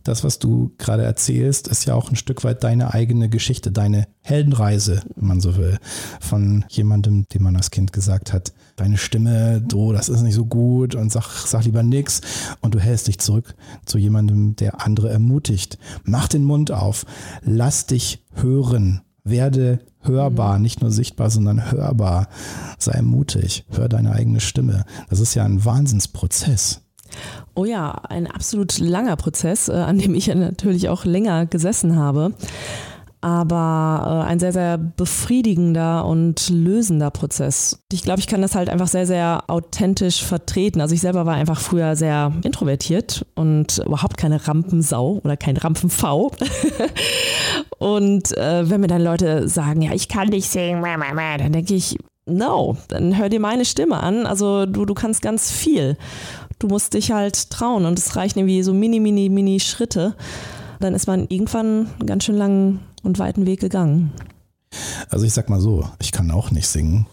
Das, 0.03 0.23
was 0.23 0.39
du 0.39 0.71
gerade 0.77 1.03
erzählst, 1.03 1.67
ist 1.67 1.85
ja 1.85 1.95
auch 1.95 2.09
ein 2.09 2.15
Stück 2.15 2.43
weit 2.43 2.63
deine 2.63 2.93
eigene 2.93 3.27
Geschichte, 3.27 3.71
deine 3.71 4.07
Heldenreise, 4.21 5.01
wenn 5.15 5.27
man 5.27 5.41
so 5.41 5.57
will. 5.57 5.79
Von 6.21 6.63
jemandem, 6.69 7.25
dem 7.29 7.43
man 7.43 7.55
als 7.55 7.71
Kind 7.71 7.91
gesagt 7.91 8.31
hat, 8.31 8.53
deine 8.75 8.97
Stimme, 8.97 9.61
du, 9.61 9.91
das 9.91 10.09
ist 10.09 10.21
nicht 10.21 10.35
so 10.35 10.45
gut 10.45 10.95
und 10.95 11.11
sag, 11.11 11.27
sag 11.45 11.65
lieber 11.65 11.83
nix. 11.83 12.21
Und 12.61 12.75
du 12.75 12.79
hältst 12.79 13.07
dich 13.07 13.19
zurück 13.19 13.55
zu 13.85 13.97
jemandem, 13.97 14.55
der 14.55 14.85
andere 14.85 15.09
ermutigt. 15.09 15.79
Mach 16.03 16.27
den 16.27 16.43
Mund 16.43 16.71
auf. 16.71 17.05
Lass 17.41 17.87
dich 17.87 18.23
hören. 18.35 19.01
Werde 19.23 19.79
hörbar, 20.03 20.57
mhm. 20.57 20.61
nicht 20.61 20.81
nur 20.81 20.91
sichtbar, 20.91 21.29
sondern 21.29 21.71
hörbar. 21.71 22.29
Sei 22.77 23.01
mutig. 23.01 23.65
Hör 23.71 23.89
deine 23.89 24.13
eigene 24.13 24.39
Stimme. 24.39 24.85
Das 25.09 25.19
ist 25.19 25.33
ja 25.33 25.43
ein 25.43 25.65
Wahnsinnsprozess. 25.65 26.81
Oh 27.57 27.65
ja, 27.65 27.89
ein 28.07 28.27
absolut 28.27 28.77
langer 28.77 29.15
Prozess, 29.15 29.67
äh, 29.67 29.71
an 29.71 29.97
dem 29.97 30.13
ich 30.13 30.27
natürlich 30.27 30.89
auch 30.89 31.05
länger 31.05 31.47
gesessen 31.47 31.95
habe. 31.95 32.33
Aber 33.21 34.23
äh, 34.25 34.29
ein 34.29 34.39
sehr, 34.39 34.53
sehr 34.53 34.77
befriedigender 34.77 36.05
und 36.05 36.51
lösender 36.51 37.09
Prozess. 37.09 37.83
Ich 37.91 38.03
glaube, 38.03 38.19
ich 38.19 38.27
kann 38.27 38.43
das 38.43 38.53
halt 38.53 38.69
einfach 38.69 38.87
sehr, 38.87 39.07
sehr 39.07 39.45
authentisch 39.47 40.23
vertreten. 40.23 40.81
Also 40.81 40.93
ich 40.93 41.01
selber 41.01 41.25
war 41.25 41.33
einfach 41.33 41.59
früher 41.59 41.95
sehr 41.95 42.31
introvertiert 42.43 43.25
und 43.33 43.79
überhaupt 43.79 44.17
keine 44.17 44.47
Rampensau 44.47 45.19
oder 45.23 45.35
kein 45.35 45.57
Rampenv. 45.57 46.03
und 47.79 48.37
äh, 48.37 48.69
wenn 48.69 48.81
mir 48.81 48.87
dann 48.87 49.01
Leute 49.01 49.47
sagen, 49.47 49.81
ja, 49.81 49.93
ich 49.93 50.09
kann 50.09 50.27
nicht 50.27 50.47
singen, 50.47 50.83
dann 50.83 51.53
denke 51.53 51.73
ich, 51.73 51.97
no, 52.27 52.77
dann 52.89 53.17
hör 53.17 53.29
dir 53.29 53.39
meine 53.39 53.65
Stimme 53.65 53.97
an. 53.97 54.27
Also 54.27 54.67
du, 54.67 54.85
du 54.85 54.93
kannst 54.93 55.23
ganz 55.23 55.51
viel 55.51 55.97
du 56.59 56.67
musst 56.67 56.93
dich 56.93 57.11
halt 57.11 57.49
trauen 57.49 57.85
und 57.85 57.99
es 57.99 58.15
reichen 58.15 58.39
irgendwie 58.39 58.63
so 58.63 58.73
mini, 58.73 58.99
mini, 58.99 59.29
mini 59.29 59.59
Schritte. 59.59 60.15
Dann 60.79 60.93
ist 60.93 61.07
man 61.07 61.27
irgendwann 61.29 61.89
einen 61.99 62.07
ganz 62.07 62.23
schön 62.23 62.37
langen 62.37 62.79
und 63.03 63.19
weiten 63.19 63.45
Weg 63.45 63.59
gegangen. 63.59 64.11
Also 65.09 65.25
ich 65.25 65.33
sag 65.33 65.49
mal 65.49 65.61
so, 65.61 65.89
ich 65.99 66.11
kann 66.11 66.29
auch 66.31 66.51
nicht 66.51 66.67
singen. 66.67 67.07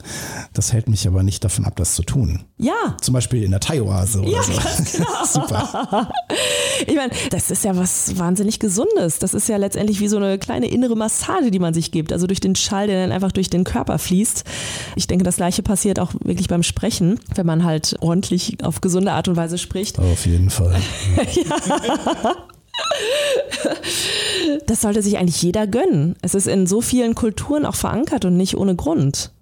Das 0.53 0.73
hält 0.73 0.89
mich 0.89 1.07
aber 1.07 1.23
nicht 1.23 1.45
davon 1.45 1.65
ab, 1.65 1.77
das 1.77 1.95
zu 1.95 2.03
tun. 2.03 2.45
Ja. 2.59 2.97
Zum 3.01 3.15
Beispiel 3.15 3.45
in 3.45 3.53
der 3.53 3.61
Thai-Oase 3.61 4.21
oder 4.23 4.31
ja, 4.31 4.43
so. 4.43 4.53
Genau. 4.93 5.25
Super. 5.25 6.13
Ich 6.87 6.97
meine, 6.97 7.13
das 7.31 7.53
ist 7.53 7.65
ja 7.65 7.77
was 7.77 8.19
wahnsinnig 8.19 8.59
Gesundes. 8.59 9.21
Das 9.21 9.33
ist 9.33 9.49
ja 9.49 9.57
letztendlich 9.57 10.01
wie 10.01 10.09
so 10.09 10.17
eine 10.17 10.39
kleine 10.39 10.67
innere 10.67 10.97
Massage, 10.97 11.53
die 11.53 11.61
man 11.61 11.73
sich 11.73 11.93
gibt. 11.93 12.13
Also 12.13 12.27
durch 12.27 12.41
den 12.41 12.57
Schall, 12.57 12.89
der 12.89 13.01
dann 13.01 13.13
einfach 13.13 13.31
durch 13.31 13.49
den 13.49 13.63
Körper 13.63 13.99
fließt. 13.99 14.45
Ich 14.97 15.07
denke, 15.07 15.25
das 15.25 15.37
gleiche 15.37 15.63
passiert 15.63 16.01
auch 16.01 16.13
wirklich 16.25 16.49
beim 16.49 16.65
Sprechen, 16.65 17.21
wenn 17.37 17.47
man 17.47 17.65
halt 17.65 17.97
ordentlich 18.01 18.59
auf 18.65 18.81
gesunde 18.81 19.13
Art 19.13 19.29
und 19.29 19.37
Weise 19.37 19.57
spricht. 19.57 20.01
Auf 20.01 20.27
jeden 20.27 20.51
Fall. 20.51 20.75
ja. 21.33 22.37
Das 24.67 24.81
sollte 24.81 25.03
sich 25.03 25.19
eigentlich 25.19 25.43
jeder 25.43 25.67
gönnen. 25.67 26.17
Es 26.23 26.35
ist 26.35 26.47
in 26.47 26.67
so 26.67 26.81
vielen 26.81 27.15
Kulturen 27.15 27.67
auch 27.67 27.75
verankert 27.75 28.25
und 28.25 28.37
nicht 28.37 28.57
ohne 28.57 28.77
Grund. 28.77 29.33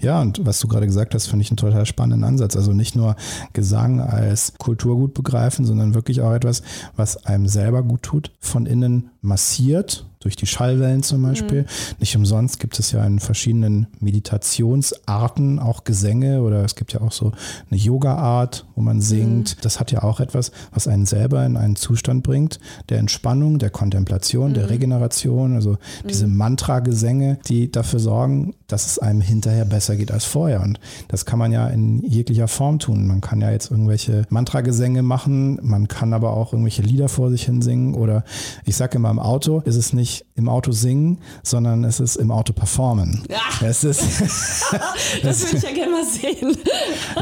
Ja, 0.00 0.20
und 0.20 0.44
was 0.44 0.58
du 0.58 0.66
gerade 0.66 0.86
gesagt 0.86 1.14
hast, 1.14 1.28
finde 1.28 1.44
ich 1.44 1.50
einen 1.50 1.56
total 1.56 1.86
spannenden 1.86 2.24
Ansatz. 2.24 2.56
Also 2.56 2.72
nicht 2.72 2.96
nur 2.96 3.16
Gesang 3.52 4.00
als 4.00 4.54
Kulturgut 4.58 5.14
begreifen, 5.14 5.64
sondern 5.64 5.94
wirklich 5.94 6.20
auch 6.20 6.32
etwas, 6.32 6.62
was 6.96 7.24
einem 7.24 7.46
selber 7.46 7.82
gut 7.82 8.02
tut, 8.02 8.32
von 8.40 8.66
innen 8.66 9.10
massiert 9.22 10.04
durch 10.22 10.36
die 10.36 10.46
Schallwellen 10.46 11.02
zum 11.02 11.22
Beispiel. 11.22 11.62
Mhm. 11.62 11.66
Nicht 11.98 12.16
umsonst 12.16 12.60
gibt 12.60 12.78
es 12.78 12.92
ja 12.92 13.04
in 13.04 13.18
verschiedenen 13.18 13.88
Meditationsarten 14.00 15.58
auch 15.58 15.84
Gesänge 15.84 16.42
oder 16.42 16.64
es 16.64 16.76
gibt 16.76 16.92
ja 16.92 17.00
auch 17.00 17.12
so 17.12 17.32
eine 17.70 17.78
Yoga-Art, 17.78 18.66
wo 18.76 18.82
man 18.82 19.00
singt. 19.00 19.56
Mhm. 19.56 19.60
Das 19.62 19.80
hat 19.80 19.90
ja 19.90 20.02
auch 20.02 20.20
etwas, 20.20 20.52
was 20.72 20.86
einen 20.86 21.06
selber 21.06 21.44
in 21.44 21.56
einen 21.56 21.76
Zustand 21.76 22.22
bringt, 22.22 22.60
der 22.88 22.98
Entspannung, 22.98 23.58
der 23.58 23.70
Kontemplation, 23.70 24.50
mhm. 24.50 24.54
der 24.54 24.70
Regeneration, 24.70 25.54
also 25.54 25.78
diese 26.08 26.26
mhm. 26.26 26.36
Mantra-Gesänge, 26.36 27.38
die 27.48 27.70
dafür 27.70 27.98
sorgen, 27.98 28.54
dass 28.68 28.86
es 28.86 28.98
einem 28.98 29.20
hinterher 29.20 29.64
besser 29.64 29.96
geht 29.96 30.12
als 30.12 30.24
vorher. 30.24 30.62
Und 30.62 30.78
das 31.08 31.26
kann 31.26 31.38
man 31.38 31.52
ja 31.52 31.66
in 31.68 32.02
jeglicher 32.02 32.48
Form 32.48 32.78
tun. 32.78 33.06
Man 33.06 33.20
kann 33.20 33.40
ja 33.40 33.50
jetzt 33.50 33.70
irgendwelche 33.70 34.24
Mantra-Gesänge 34.30 35.02
machen, 35.02 35.58
man 35.62 35.88
kann 35.88 36.12
aber 36.12 36.36
auch 36.36 36.52
irgendwelche 36.52 36.82
Lieder 36.82 37.08
vor 37.08 37.30
sich 37.30 37.44
hin 37.44 37.60
singen 37.60 37.94
oder 37.94 38.24
ich 38.64 38.76
sage 38.76 38.96
immer 38.96 39.11
im 39.12 39.20
Auto 39.20 39.60
ist 39.64 39.76
es 39.76 39.92
nicht 39.92 40.26
im 40.34 40.48
Auto 40.48 40.72
singen, 40.72 41.18
sondern 41.42 41.84
es 41.84 42.00
ist 42.00 42.16
im 42.16 42.32
Auto 42.32 42.52
performen. 42.52 43.22
Ja. 43.30 43.66
Es 43.66 43.84
ist, 43.84 44.02
das 45.22 45.44
würde 45.44 45.56
ich 45.58 45.62
ja 45.62 45.72
gerne 45.72 45.92
mal 45.92 46.04
sehen. 46.04 46.56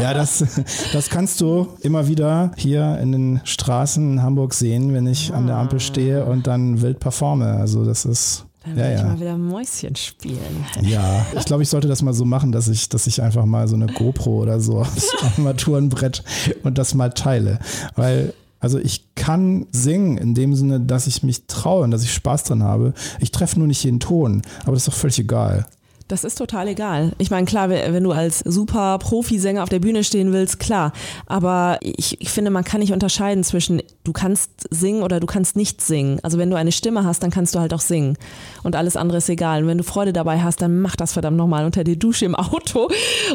ja, 0.00 0.14
das, 0.14 0.44
das 0.92 1.10
kannst 1.10 1.40
du 1.40 1.68
immer 1.82 2.08
wieder 2.08 2.52
hier 2.56 2.98
in 2.98 3.12
den 3.12 3.40
Straßen 3.44 4.14
in 4.14 4.22
Hamburg 4.22 4.54
sehen, 4.54 4.94
wenn 4.94 5.06
ich 5.06 5.34
an 5.34 5.46
der 5.46 5.56
Ampel 5.56 5.80
stehe 5.80 6.24
und 6.24 6.46
dann 6.46 6.80
wild 6.80 7.00
performe. 7.00 7.52
Also 7.54 7.84
das 7.84 8.04
ist 8.04 8.46
dann 8.64 8.76
ja, 8.76 8.90
ja. 8.90 8.96
ich 8.96 9.02
mal 9.04 9.20
wieder 9.20 9.38
Mäuschen 9.38 9.96
spielen. 9.96 10.66
Ja, 10.82 11.26
ich 11.36 11.46
glaube, 11.46 11.62
ich 11.62 11.70
sollte 11.70 11.88
das 11.88 12.02
mal 12.02 12.12
so 12.12 12.26
machen, 12.26 12.52
dass 12.52 12.68
ich, 12.68 12.90
dass 12.90 13.06
ich 13.06 13.22
einfach 13.22 13.46
mal 13.46 13.66
so 13.68 13.74
eine 13.74 13.86
GoPro 13.86 14.42
oder 14.42 14.60
so 14.60 14.78
aufs 14.80 15.10
Armaturenbrett 15.22 16.22
und 16.62 16.76
das 16.76 16.94
mal 16.94 17.10
teile. 17.10 17.58
Weil 17.96 18.34
also 18.60 18.78
ich 18.78 19.14
kann 19.14 19.66
singen 19.72 20.18
in 20.18 20.34
dem 20.34 20.54
Sinne, 20.54 20.80
dass 20.80 21.06
ich 21.06 21.22
mich 21.22 21.46
traue 21.46 21.84
und 21.84 21.90
dass 21.90 22.02
ich 22.04 22.12
Spaß 22.12 22.44
dran 22.44 22.62
habe. 22.62 22.92
Ich 23.18 23.32
treffe 23.32 23.58
nur 23.58 23.66
nicht 23.66 23.82
jeden 23.82 24.00
Ton, 24.00 24.42
aber 24.62 24.72
das 24.72 24.82
ist 24.82 24.88
doch 24.88 24.98
völlig 24.98 25.18
egal. 25.18 25.66
Das 26.10 26.24
ist 26.24 26.38
total 26.38 26.66
egal. 26.66 27.12
Ich 27.18 27.30
meine, 27.30 27.46
klar, 27.46 27.70
wenn 27.70 28.02
du 28.02 28.10
als 28.10 28.40
super 28.40 28.98
Profisänger 28.98 29.62
auf 29.62 29.68
der 29.68 29.78
Bühne 29.78 30.02
stehen 30.02 30.32
willst, 30.32 30.58
klar. 30.58 30.92
Aber 31.26 31.78
ich, 31.82 32.20
ich, 32.20 32.30
finde, 32.30 32.50
man 32.50 32.64
kann 32.64 32.80
nicht 32.80 32.92
unterscheiden 32.92 33.44
zwischen, 33.44 33.80
du 34.02 34.12
kannst 34.12 34.50
singen 34.70 35.04
oder 35.04 35.20
du 35.20 35.28
kannst 35.28 35.54
nicht 35.54 35.80
singen. 35.80 36.18
Also 36.24 36.36
wenn 36.36 36.50
du 36.50 36.56
eine 36.56 36.72
Stimme 36.72 37.04
hast, 37.04 37.22
dann 37.22 37.30
kannst 37.30 37.54
du 37.54 37.60
halt 37.60 37.72
auch 37.72 37.80
singen. 37.80 38.18
Und 38.64 38.74
alles 38.74 38.96
andere 38.96 39.18
ist 39.18 39.28
egal. 39.28 39.62
Und 39.62 39.68
wenn 39.68 39.78
du 39.78 39.84
Freude 39.84 40.12
dabei 40.12 40.42
hast, 40.42 40.60
dann 40.62 40.80
mach 40.80 40.96
das 40.96 41.12
verdammt 41.12 41.36
nochmal 41.36 41.64
unter 41.64 41.84
die 41.84 41.96
Dusche 41.96 42.24
im 42.24 42.34
Auto, 42.34 42.88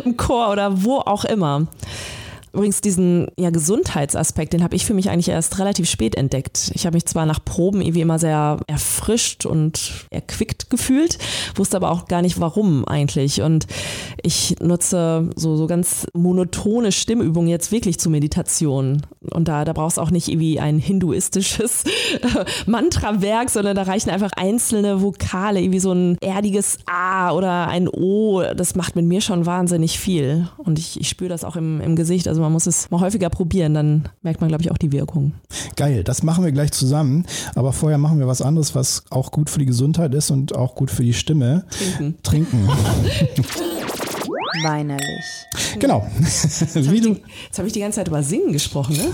im 0.04 0.18
Chor 0.18 0.52
oder 0.52 0.84
wo 0.84 0.98
auch 0.98 1.24
immer. 1.24 1.68
Übrigens 2.56 2.80
diesen 2.80 3.28
ja, 3.38 3.50
Gesundheitsaspekt, 3.50 4.54
den 4.54 4.64
habe 4.64 4.78
ich 4.78 4.86
für 4.86 4.94
mich 4.94 5.10
eigentlich 5.10 5.28
erst 5.28 5.60
relativ 5.60 5.90
spät 5.90 6.16
entdeckt. 6.16 6.72
Ich 6.74 6.86
habe 6.86 6.96
mich 6.96 7.06
zwar 7.06 7.26
nach 7.26 7.44
Proben 7.44 7.82
irgendwie 7.82 8.00
immer 8.00 8.18
sehr 8.18 8.60
erfrischt 8.68 9.46
und 9.46 10.08
erquickt 10.10 10.70
gefühlt, 10.70 11.18
wusste 11.56 11.76
aber 11.76 11.92
auch 11.92 12.08
gar 12.08 12.22
nicht 12.22 12.40
warum 12.40 12.88
eigentlich. 12.88 13.42
Und 13.42 13.68
ich 14.24 14.56
nutze 14.62 15.30
so, 15.36 15.58
so 15.58 15.68
ganz 15.68 16.08
monotone 16.14 16.94
Stimmübungen 16.94 17.50
jetzt 17.50 17.74
wirklich 17.74 18.00
zur 18.00 18.14
Meditation. 18.14 19.02
Und 19.32 19.50
da, 19.50 19.66
da 19.66 19.74
brauchst 19.74 20.00
auch 20.00 20.12
nicht 20.12 20.30
irgendwie 20.30 20.62
ein 20.62 20.80
hinduistisches 20.80 21.84
Mantrawerk, 22.68 23.50
sondern 23.50 23.76
da 23.76 23.84
reichen 23.84 24.12
einfach 24.12 24.32
einzelne 24.38 25.02
Vokale, 25.02 25.60
irgendwie 25.60 25.82
so 25.82 25.92
ein 25.92 26.18
erdiges 26.22 26.78
A 26.86 27.32
oder 27.32 27.68
ein 27.68 27.90
O. 27.90 28.44
Das 28.56 28.76
macht 28.76 28.96
mit 28.96 29.06
mir 29.06 29.20
schon 29.20 29.46
wahnsinnig 29.46 30.00
viel. 30.00 30.48
Und 30.58 30.80
ich, 30.80 31.02
ich 31.02 31.10
spüre 31.10 31.28
das 31.30 31.44
auch 31.44 31.58
im, 31.58 31.82
im 31.82 31.98
Gesicht. 31.98 32.30
Also 32.30 32.45
man 32.46 32.54
muss 32.54 32.68
es 32.68 32.92
mal 32.92 33.00
häufiger 33.00 33.30
probieren, 33.30 33.74
dann 33.74 34.10
merkt 34.22 34.40
man, 34.40 34.48
glaube 34.48 34.62
ich, 34.62 34.72
auch 34.72 34.78
die 34.78 34.92
Wirkung. 34.92 35.34
Geil, 35.76 36.04
das 36.04 36.22
machen 36.22 36.44
wir 36.44 36.52
gleich 36.52 36.72
zusammen. 36.72 37.26
Aber 37.56 37.74
vorher 37.74 37.98
machen 37.98 38.20
wir 38.20 38.28
was 38.28 38.42
anderes, 38.42 38.76
was 38.76 39.04
auch 39.10 39.32
gut 39.32 39.50
für 39.50 39.60
die 39.60 39.66
Gesundheit 39.66 40.14
ist 40.14 40.30
und 40.30 40.56
auch 40.56 40.76
gut 40.76 40.92
für 40.92 41.04
die 41.04 41.14
Stimme. 41.14 41.66
Trinken. 41.70 42.24
Trinken. 42.24 42.70
Weinerlich. 44.64 45.26
Genau. 45.80 46.08
Jetzt 46.20 46.76
habe 46.76 46.96
ich, 46.96 47.22
hab 47.58 47.66
ich, 47.66 47.74
die 47.74 47.80
ganze 47.80 47.98
Zeit 47.98 48.08
über 48.08 48.24
Singen 48.24 48.54
gesprochen, 48.54 48.96
ne? 48.96 49.08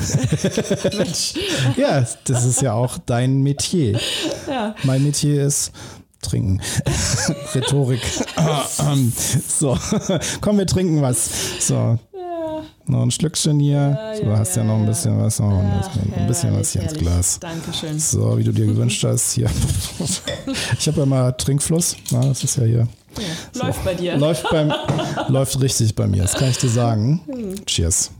Mensch. 0.97 1.33
Ja, 1.77 2.05
das 2.25 2.45
ist 2.45 2.61
ja 2.61 2.73
auch 2.73 2.97
dein 2.99 3.41
Metier. 3.41 3.99
Ja. 4.47 4.75
Mein 4.83 5.03
Metier 5.03 5.45
ist 5.45 5.71
trinken. 6.21 6.61
Rhetorik. 7.55 8.01
so, 9.47 9.77
komm, 10.41 10.57
wir 10.57 10.67
trinken 10.67 11.01
was. 11.01 11.29
So, 11.59 11.97
noch 12.91 13.01
ein 13.01 13.11
Schlückchen 13.11 13.59
hier. 13.59 13.97
Ja, 13.97 14.15
so, 14.15 14.23
du 14.23 14.37
hast 14.37 14.55
ja, 14.55 14.61
ja, 14.61 14.67
noch 14.67 14.79
ein 14.79 14.85
bisschen 14.85 15.17
was. 15.19 15.39
Noch 15.39 15.51
ja, 15.51 15.81
ein 16.17 16.27
bisschen 16.27 16.55
was 16.55 16.71
hier 16.71 16.83
ins 16.83 16.93
Glas. 16.93 17.39
Dankeschön. 17.39 17.97
So, 17.97 18.37
wie 18.37 18.43
du 18.43 18.51
dir 18.51 18.67
gewünscht 18.67 19.03
hast. 19.03 19.33
Hier. 19.33 19.49
Ich 20.77 20.87
habe 20.87 20.99
ja 20.99 21.05
mal 21.05 21.31
Trinkfluss. 21.31 21.95
Na, 22.11 22.21
das 22.25 22.43
ist 22.43 22.57
ja 22.57 22.63
hier. 22.63 22.87
So. 23.53 23.63
Läuft 23.63 23.83
bei 23.83 23.93
dir. 23.93 24.17
Läuft, 24.17 24.49
beim, 24.49 24.73
läuft 25.27 25.61
richtig 25.61 25.95
bei 25.95 26.07
mir, 26.07 26.23
das 26.23 26.33
kann 26.33 26.49
ich 26.49 26.57
dir 26.57 26.69
sagen. 26.69 27.21
Hm. 27.27 27.65
Cheers. 27.65 28.11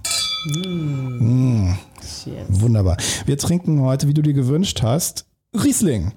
Mm. 0.45 1.67
Mm. 1.67 1.77
Cheers. 2.01 2.47
Wunderbar. 2.49 2.97
Wir 3.25 3.37
trinken 3.37 3.81
heute, 3.81 4.07
wie 4.07 4.13
du 4.13 4.21
dir 4.21 4.33
gewünscht 4.33 4.81
hast, 4.83 5.25
Riesling. 5.53 6.13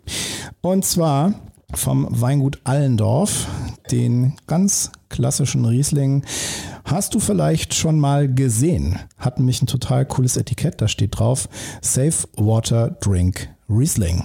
Und 0.60 0.84
zwar 0.84 1.34
vom 1.74 2.06
Weingut 2.10 2.60
Allendorf, 2.64 3.46
den 3.90 4.34
ganz 4.46 4.90
klassischen 5.08 5.64
Riesling 5.64 6.24
Hast 6.84 7.14
du 7.14 7.18
vielleicht 7.18 7.72
schon 7.72 7.98
mal 7.98 8.32
gesehen? 8.32 8.98
Hat 9.16 9.38
nämlich 9.38 9.62
ein 9.62 9.66
total 9.66 10.04
cooles 10.04 10.36
Etikett, 10.36 10.82
da 10.82 10.86
steht 10.86 11.18
drauf 11.18 11.48
Safe 11.80 12.28
Water 12.36 12.90
Drink 13.00 13.48
Riesling. 13.70 14.24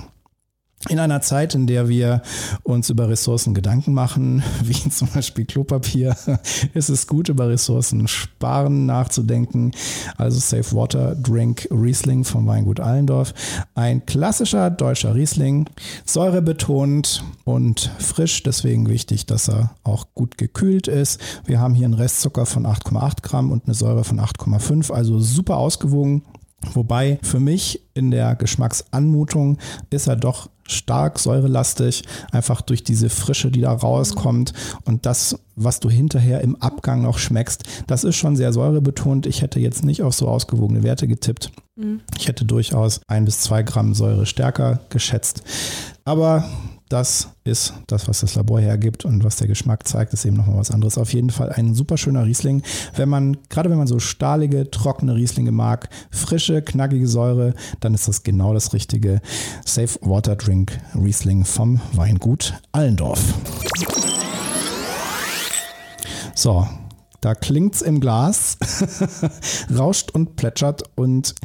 In 0.88 0.98
einer 0.98 1.20
Zeit, 1.20 1.56
in 1.56 1.68
der 1.68 1.90
wir 1.90 2.22
uns 2.64 2.90
über 2.90 3.10
Ressourcen 3.10 3.54
Gedanken 3.54 3.94
machen, 3.94 4.42
wie 4.64 4.90
zum 4.90 5.10
Beispiel 5.10 5.44
Klopapier, 5.44 6.16
ist 6.74 6.88
es 6.88 7.06
gut, 7.06 7.28
über 7.28 7.50
Ressourcen 7.50 8.08
sparen 8.08 8.86
nachzudenken. 8.86 9.74
Also 10.18 10.40
Safe 10.40 10.74
Water 10.74 11.16
Drink 11.16 11.68
Riesling 11.70 12.24
vom 12.24 12.48
Weingut 12.48 12.80
Allendorf. 12.80 13.34
Ein 13.76 14.06
klassischer 14.06 14.70
deutscher 14.70 15.16
Riesling, 15.16 15.70
säurebetont 16.06 17.26
und 17.44 17.92
frisch, 18.00 18.42
deswegen 18.44 18.88
wichtig, 18.88 19.26
dass 19.26 19.50
er 19.50 19.72
auch 19.84 20.08
gut 20.16 20.38
gekühlt 20.38 20.88
ist. 20.88 21.20
Wir 21.46 21.60
haben 21.60 21.76
hier 21.76 21.86
einen 21.86 21.94
Restzucker 21.94 22.46
von 22.46 22.66
8,8 22.66 23.22
Gramm 23.22 23.52
und 23.52 23.66
eine 23.66 23.74
Säure 23.74 24.06
von 24.06 24.22
8,5, 24.22 24.94
also 24.94 25.20
super 25.20 25.58
ausgewogen. 25.58 26.24
Wobei 26.74 27.20
für 27.24 27.40
mich 27.40 27.82
in 27.94 28.12
der 28.12 28.36
Geschmacksanmutung 28.36 29.58
ist 29.90 30.08
er 30.08 30.16
doch 30.16 30.50
stark 30.68 31.20
säurelastig, 31.20 32.04
einfach 32.32 32.62
durch 32.62 32.84
diese 32.84 33.10
Frische, 33.10 33.52
die 33.52 33.62
da 33.62 33.74
rauskommt 33.74 34.54
und 34.86 35.06
das, 35.06 35.40
was 35.56 35.80
du 35.80 35.90
hinterher 35.90 36.42
im 36.42 36.56
Abgang 36.58 37.02
noch 37.02 37.18
schmeckst, 37.18 37.64
das 37.88 38.04
ist 38.04 38.16
schon 38.16 38.36
sehr 38.36 38.54
säurebetont. 38.54 39.26
Ich 39.26 39.42
hätte 39.42 39.60
jetzt 39.60 39.84
nicht 39.84 40.04
auf 40.04 40.14
so 40.14 40.28
ausgewogene 40.28 40.84
Werte 40.84 41.08
getippt. 41.08 41.52
Mhm. 41.76 42.02
Ich 42.18 42.28
hätte 42.28 42.46
durchaus 42.46 43.02
ein 43.08 43.26
bis 43.26 43.42
zwei 43.42 43.64
Gramm 43.64 43.94
Säure 43.94 44.26
stärker 44.26 44.82
geschätzt. 44.90 45.44
Aber 46.06 46.46
das 46.90 47.30
ist 47.44 47.74
das, 47.88 48.08
was 48.08 48.22
das 48.22 48.36
Labor 48.36 48.60
hergibt 48.60 49.06
und 49.06 49.24
was 49.24 49.36
der 49.36 49.48
Geschmack 49.48 49.88
zeigt, 49.88 50.12
ist 50.14 50.26
eben 50.26 50.38
nochmal 50.38 50.58
was 50.58 50.72
anderes. 50.72 50.98
Auf 50.98 51.14
jeden 51.14 51.30
Fall 51.30 51.50
ein 51.50 51.76
super 51.76 51.98
schöner 51.98 52.26
Riesling. 52.26 52.64
Wenn 52.96 53.10
man, 53.10 53.38
gerade 53.50 53.70
wenn 53.70 53.78
man 53.78 53.88
so 53.88 54.00
stahlige, 54.00 54.70
trockene 54.72 55.16
Rieslinge 55.16 55.52
mag, 55.52 55.90
frische, 56.10 56.62
knackige 56.64 57.08
Säure, 57.08 57.54
dann 57.80 57.94
ist 57.94 58.08
das 58.08 58.24
genau 58.24 58.54
das 58.54 58.74
richtige 58.74 59.22
Safe 59.66 60.00
Water 60.02 60.36
Drink 60.36 60.80
Riesling 60.96 61.46
vom 61.46 61.80
Weingut 61.94 62.56
Allendorf. 62.72 63.22
So, 66.34 66.68
da 67.22 67.36
klingt's 67.36 67.82
im 67.82 68.00
Glas, 68.00 68.58
rauscht 69.78 70.12
und 70.12 70.36
plätschert 70.36 70.84
und 70.96 71.36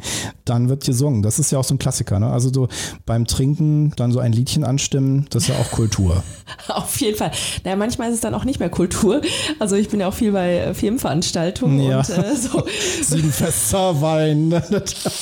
dann 0.45 0.69
wird 0.69 0.85
gesungen. 0.85 1.21
Das 1.21 1.39
ist 1.39 1.51
ja 1.51 1.59
auch 1.59 1.63
so 1.63 1.75
ein 1.75 1.79
Klassiker. 1.79 2.19
Ne? 2.19 2.27
Also 2.27 2.51
so 2.53 2.67
beim 3.05 3.25
Trinken 3.25 3.93
dann 3.95 4.11
so 4.11 4.19
ein 4.19 4.31
Liedchen 4.31 4.63
anstimmen, 4.63 5.27
das 5.29 5.43
ist 5.43 5.49
ja 5.49 5.55
auch 5.55 5.71
Kultur. 5.71 6.23
Auf 6.67 6.99
jeden 7.01 7.17
Fall. 7.17 7.31
Naja, 7.63 7.75
manchmal 7.75 8.09
ist 8.09 8.15
es 8.15 8.21
dann 8.21 8.33
auch 8.33 8.45
nicht 8.45 8.59
mehr 8.59 8.69
Kultur. 8.69 9.21
Also 9.59 9.75
ich 9.75 9.89
bin 9.89 9.99
ja 9.99 10.07
auch 10.07 10.13
viel 10.13 10.31
bei 10.31 10.57
äh, 10.57 10.73
Firmenveranstaltungen 10.73 11.79
ja. 11.79 11.99
und 11.99 12.09
äh, 12.09 12.35
so. 12.35 12.63
Siebenfester 13.01 14.01
Wein. 14.01 14.61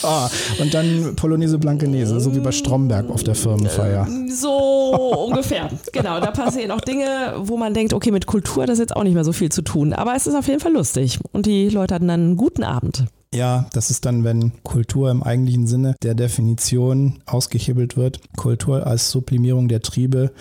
Ah, 0.03 0.29
und 0.59 0.73
dann 0.73 1.15
Polonaise 1.15 1.57
Blankenese, 1.57 2.19
so 2.19 2.35
wie 2.35 2.39
bei 2.39 2.51
Stromberg 2.51 3.09
auf 3.09 3.23
der 3.23 3.35
Firmenfeier. 3.35 4.07
So 4.29 5.27
ungefähr. 5.27 5.69
Genau, 5.91 6.19
da 6.19 6.31
passieren 6.31 6.71
auch 6.71 6.81
Dinge, 6.81 7.35
wo 7.37 7.57
man 7.57 7.73
denkt, 7.73 7.93
okay, 7.93 8.11
mit 8.11 8.25
Kultur 8.25 8.65
das 8.65 8.73
ist 8.73 8.79
jetzt 8.79 8.95
auch 8.95 9.03
nicht 9.03 9.13
mehr 9.13 9.23
so 9.23 9.33
viel 9.33 9.51
zu 9.51 9.61
tun. 9.61 9.93
Aber 9.93 10.15
es 10.15 10.27
ist 10.27 10.35
auf 10.35 10.42
jeden 10.47 10.59
Fall 10.59 10.73
lustig. 10.73 11.19
Und 11.31 11.45
die 11.45 11.69
Leute 11.69 11.95
hatten 11.95 12.07
dann 12.07 12.21
einen 12.21 12.37
guten 12.37 12.63
Abend. 12.63 13.05
Ja, 13.33 13.65
das 13.73 13.89
ist 13.89 14.05
dann, 14.05 14.23
wenn 14.23 14.51
Kultur 14.61 15.09
im 15.09 15.23
eigentlichen 15.23 15.65
Sinne 15.65 15.95
der 16.03 16.13
Definition 16.13 17.23
ausgehebelt 17.25 17.97
wird. 17.97 18.19
Kultur 18.37 18.85
als 18.85 19.09
Sublimierung 19.09 19.67
der 19.67 19.81
Triebe 19.81 20.31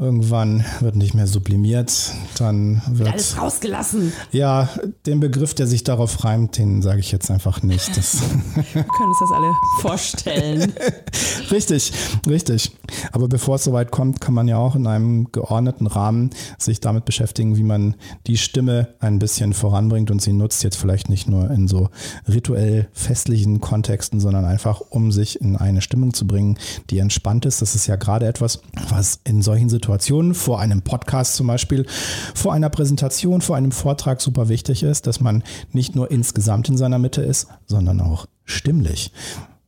Irgendwann 0.00 0.64
wird 0.80 0.96
nicht 0.96 1.12
mehr 1.12 1.26
sublimiert, 1.26 2.14
dann 2.38 2.80
wird 2.88 3.10
alles 3.10 3.38
rausgelassen. 3.38 4.14
Ja, 4.32 4.70
den 5.04 5.20
Begriff, 5.20 5.52
der 5.52 5.66
sich 5.66 5.84
darauf 5.84 6.24
reimt, 6.24 6.56
den 6.56 6.80
sage 6.80 7.00
ich 7.00 7.12
jetzt 7.12 7.30
einfach 7.30 7.62
nicht. 7.62 7.94
Das 7.98 8.22
Wir 8.72 8.82
können 8.82 9.08
uns 9.10 9.18
das 9.20 9.30
alle 9.30 9.52
vorstellen. 9.82 10.72
richtig, 11.50 11.92
richtig. 12.26 12.72
Aber 13.12 13.28
bevor 13.28 13.56
es 13.56 13.64
soweit 13.64 13.90
kommt, 13.90 14.22
kann 14.22 14.32
man 14.32 14.48
ja 14.48 14.56
auch 14.56 14.74
in 14.74 14.86
einem 14.86 15.32
geordneten 15.32 15.86
Rahmen 15.86 16.30
sich 16.56 16.80
damit 16.80 17.04
beschäftigen, 17.04 17.58
wie 17.58 17.62
man 17.62 17.94
die 18.26 18.38
Stimme 18.38 18.94
ein 19.00 19.18
bisschen 19.18 19.52
voranbringt 19.52 20.10
und 20.10 20.22
sie 20.22 20.32
nutzt 20.32 20.64
jetzt 20.64 20.76
vielleicht 20.76 21.10
nicht 21.10 21.28
nur 21.28 21.50
in 21.50 21.68
so 21.68 21.90
rituell 22.26 22.88
festlichen 22.94 23.60
Kontexten, 23.60 24.18
sondern 24.18 24.46
einfach, 24.46 24.80
um 24.80 25.12
sich 25.12 25.42
in 25.42 25.56
eine 25.56 25.82
Stimmung 25.82 26.14
zu 26.14 26.26
bringen, 26.26 26.58
die 26.88 27.00
entspannt 27.00 27.44
ist. 27.44 27.60
Das 27.60 27.74
ist 27.74 27.86
ja 27.86 27.96
gerade 27.96 28.26
etwas, 28.26 28.62
was 28.88 29.20
in 29.24 29.42
solchen 29.42 29.68
Situationen 29.68 29.89
Situationen, 29.90 30.34
vor 30.34 30.60
einem 30.60 30.82
Podcast 30.82 31.34
zum 31.34 31.48
Beispiel, 31.48 31.84
vor 32.32 32.52
einer 32.52 32.70
Präsentation, 32.70 33.40
vor 33.40 33.56
einem 33.56 33.72
Vortrag 33.72 34.20
super 34.20 34.48
wichtig 34.48 34.84
ist, 34.84 35.08
dass 35.08 35.18
man 35.18 35.42
nicht 35.72 35.96
nur 35.96 36.12
insgesamt 36.12 36.68
in 36.68 36.76
seiner 36.76 37.00
Mitte 37.00 37.22
ist, 37.22 37.48
sondern 37.66 38.00
auch 38.00 38.26
stimmlich. 38.44 39.10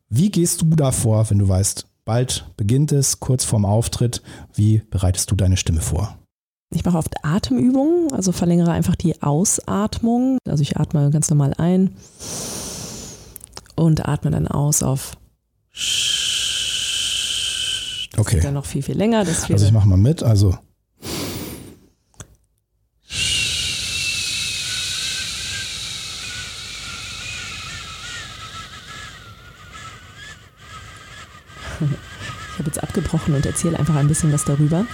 Wie 0.08 0.30
gehst 0.30 0.62
du 0.62 0.66
davor, 0.76 1.28
wenn 1.28 1.40
du 1.40 1.48
weißt, 1.48 1.86
bald 2.04 2.46
beginnt 2.56 2.92
es, 2.92 3.18
kurz 3.18 3.44
vorm 3.44 3.64
Auftritt? 3.64 4.22
Wie 4.54 4.82
bereitest 4.90 5.28
du 5.32 5.34
deine 5.34 5.56
Stimme 5.56 5.80
vor? 5.80 6.16
Ich 6.72 6.84
mache 6.84 6.98
oft 6.98 7.14
Atemübungen, 7.24 8.12
also 8.12 8.30
verlängere 8.30 8.70
einfach 8.70 8.94
die 8.94 9.22
Ausatmung. 9.22 10.38
Also 10.48 10.62
ich 10.62 10.76
atme 10.76 11.10
ganz 11.10 11.28
normal 11.30 11.52
ein 11.58 11.96
und 13.74 14.08
atme 14.08 14.30
dann 14.30 14.46
aus 14.46 14.84
auf 14.84 15.16
Okay. 18.16 18.40
Dann 18.40 18.54
noch 18.54 18.66
viel, 18.66 18.82
viel 18.82 18.96
länger. 18.96 19.24
Das 19.24 19.50
also 19.50 19.66
ich 19.66 19.72
mache 19.72 19.88
mal 19.88 19.96
mit. 19.96 20.22
Also 20.22 20.58
Ich 32.52 32.58
habe 32.58 32.68
jetzt 32.68 32.82
abgebrochen 32.82 33.34
und 33.34 33.46
erzähle 33.46 33.78
einfach 33.78 33.96
ein 33.96 34.08
bisschen 34.08 34.32
was 34.32 34.44
darüber, 34.44 34.84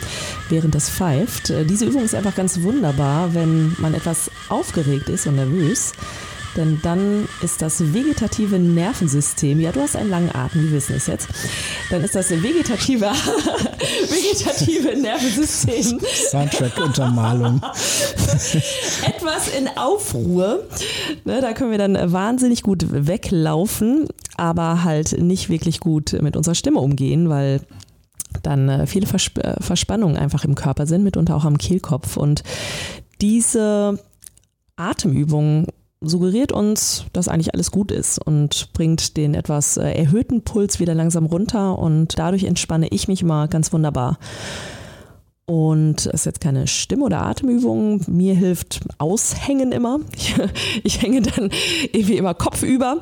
während 0.48 0.74
das 0.74 0.88
pfeift. 0.88 1.52
Diese 1.68 1.86
Übung 1.86 2.04
ist 2.04 2.14
einfach 2.14 2.34
ganz 2.34 2.62
wunderbar, 2.62 3.34
wenn 3.34 3.74
man 3.78 3.94
etwas 3.94 4.30
aufgeregt 4.48 5.08
ist 5.08 5.26
und 5.26 5.34
nervös 5.36 5.92
denn 6.58 6.80
dann 6.82 7.28
ist 7.40 7.62
das 7.62 7.94
vegetative 7.94 8.58
Nervensystem, 8.58 9.60
ja, 9.60 9.70
du 9.70 9.80
hast 9.80 9.94
einen 9.96 10.10
langen 10.10 10.34
Atem, 10.34 10.64
wir 10.64 10.72
wissen 10.72 10.96
es 10.96 11.06
jetzt, 11.06 11.28
dann 11.88 12.02
ist 12.02 12.16
das 12.16 12.30
vegetative, 12.30 13.06
vegetative 14.08 15.00
Nervensystem. 15.00 16.00
Soundtrack-Untermalung. 16.30 17.62
etwas 19.06 19.48
in 19.56 19.68
Aufruhr. 19.76 20.64
Ne, 21.24 21.40
da 21.40 21.52
können 21.52 21.70
wir 21.70 21.78
dann 21.78 22.12
wahnsinnig 22.12 22.62
gut 22.62 22.86
weglaufen, 22.90 24.08
aber 24.36 24.82
halt 24.82 25.22
nicht 25.22 25.48
wirklich 25.48 25.78
gut 25.78 26.20
mit 26.20 26.36
unserer 26.36 26.56
Stimme 26.56 26.80
umgehen, 26.80 27.28
weil 27.30 27.60
dann 28.42 28.68
äh, 28.68 28.86
viele 28.88 29.06
Versp 29.06 29.38
äh, 29.38 29.62
Verspannungen 29.62 30.16
einfach 30.16 30.44
im 30.44 30.56
Körper 30.56 30.86
sind, 30.86 31.04
mitunter 31.04 31.36
auch 31.36 31.44
am 31.44 31.56
Kehlkopf. 31.56 32.16
Und 32.16 32.42
diese 33.20 33.98
Atemübungen 34.76 35.66
suggeriert 36.00 36.52
uns, 36.52 37.04
dass 37.12 37.28
eigentlich 37.28 37.54
alles 37.54 37.70
gut 37.70 37.90
ist 37.90 38.18
und 38.18 38.72
bringt 38.72 39.16
den 39.16 39.34
etwas 39.34 39.76
äh, 39.76 39.90
erhöhten 39.90 40.42
Puls 40.42 40.78
wieder 40.80 40.94
langsam 40.94 41.26
runter 41.26 41.78
und 41.78 42.18
dadurch 42.18 42.44
entspanne 42.44 42.88
ich 42.88 43.08
mich 43.08 43.22
immer 43.22 43.48
ganz 43.48 43.72
wunderbar. 43.72 44.18
Und 45.46 46.00
es 46.00 46.06
ist 46.06 46.26
jetzt 46.26 46.40
keine 46.42 46.66
Stimme- 46.66 47.06
oder 47.06 47.22
Atemübung. 47.22 48.02
Mir 48.06 48.34
hilft 48.34 48.80
Aushängen 48.98 49.72
immer. 49.72 50.00
Ich, 50.14 50.34
ich 50.84 51.00
hänge 51.00 51.22
dann 51.22 51.50
irgendwie 51.90 52.18
immer 52.18 52.34
kopfüber 52.34 52.98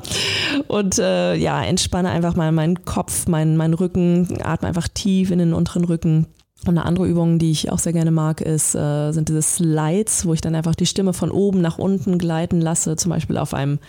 und 0.69 0.97
äh, 0.97 1.35
ja, 1.35 1.61
entspanne 1.61 2.09
einfach 2.09 2.37
mal 2.37 2.53
meinen 2.53 2.85
Kopf, 2.85 3.27
meinen, 3.27 3.57
meinen 3.57 3.73
Rücken, 3.73 4.39
atme 4.41 4.69
einfach 4.69 4.87
tief 4.87 5.29
in 5.29 5.39
den 5.39 5.53
unteren 5.53 5.83
Rücken 5.83 6.27
und 6.65 6.77
eine 6.77 6.85
andere 6.85 7.07
Übung, 7.07 7.39
die 7.39 7.51
ich 7.51 7.71
auch 7.71 7.79
sehr 7.79 7.93
gerne 7.93 8.11
mag, 8.11 8.41
ist, 8.41 8.75
äh, 8.75 9.11
sind 9.11 9.29
diese 9.29 9.41
Slides, 9.41 10.25
wo 10.25 10.33
ich 10.33 10.41
dann 10.41 10.55
einfach 10.55 10.75
die 10.75 10.85
Stimme 10.85 11.13
von 11.13 11.31
oben 11.31 11.61
nach 11.61 11.77
unten 11.77 12.17
gleiten 12.17 12.59
lasse, 12.59 12.95
zum 12.95 13.11
Beispiel 13.11 13.37
auf 13.37 13.53
einem 13.53 13.79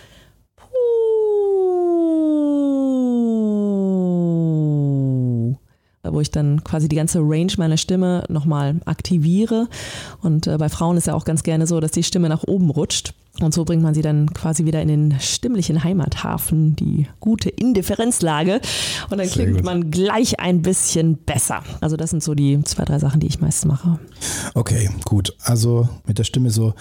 wo 6.11 6.21
ich 6.21 6.31
dann 6.31 6.63
quasi 6.63 6.89
die 6.89 6.95
ganze 6.95 7.19
Range 7.19 7.51
meiner 7.57 7.77
Stimme 7.77 8.23
nochmal 8.29 8.79
aktiviere. 8.85 9.67
Und 10.21 10.47
äh, 10.47 10.57
bei 10.57 10.69
Frauen 10.69 10.97
ist 10.97 11.07
ja 11.07 11.13
auch 11.13 11.25
ganz 11.25 11.43
gerne 11.43 11.67
so, 11.67 11.79
dass 11.79 11.91
die 11.91 12.03
Stimme 12.03 12.29
nach 12.29 12.43
oben 12.43 12.69
rutscht. 12.69 13.13
Und 13.41 13.53
so 13.53 13.65
bringt 13.65 13.83
man 13.83 13.93
sie 13.93 14.01
dann 14.01 14.33
quasi 14.33 14.65
wieder 14.65 14.81
in 14.81 14.87
den 14.87 15.19
stimmlichen 15.19 15.83
Heimathafen, 15.83 16.75
die 16.75 17.07
gute 17.19 17.49
Indifferenzlage. 17.49 18.61
Und 19.09 19.17
dann 19.17 19.27
Sehr 19.27 19.43
klingt 19.43 19.57
gut. 19.57 19.65
man 19.65 19.91
gleich 19.91 20.39
ein 20.39 20.61
bisschen 20.61 21.17
besser. 21.17 21.63
Also 21.81 21.97
das 21.97 22.09
sind 22.09 22.23
so 22.23 22.35
die 22.35 22.61
zwei, 22.63 22.85
drei 22.85 22.99
Sachen, 22.99 23.19
die 23.19 23.27
ich 23.27 23.39
meist 23.39 23.65
mache. 23.65 23.99
Okay, 24.53 24.89
gut. 25.05 25.35
Also 25.43 25.87
mit 26.05 26.17
der 26.17 26.23
Stimme 26.23 26.49
so. 26.49 26.73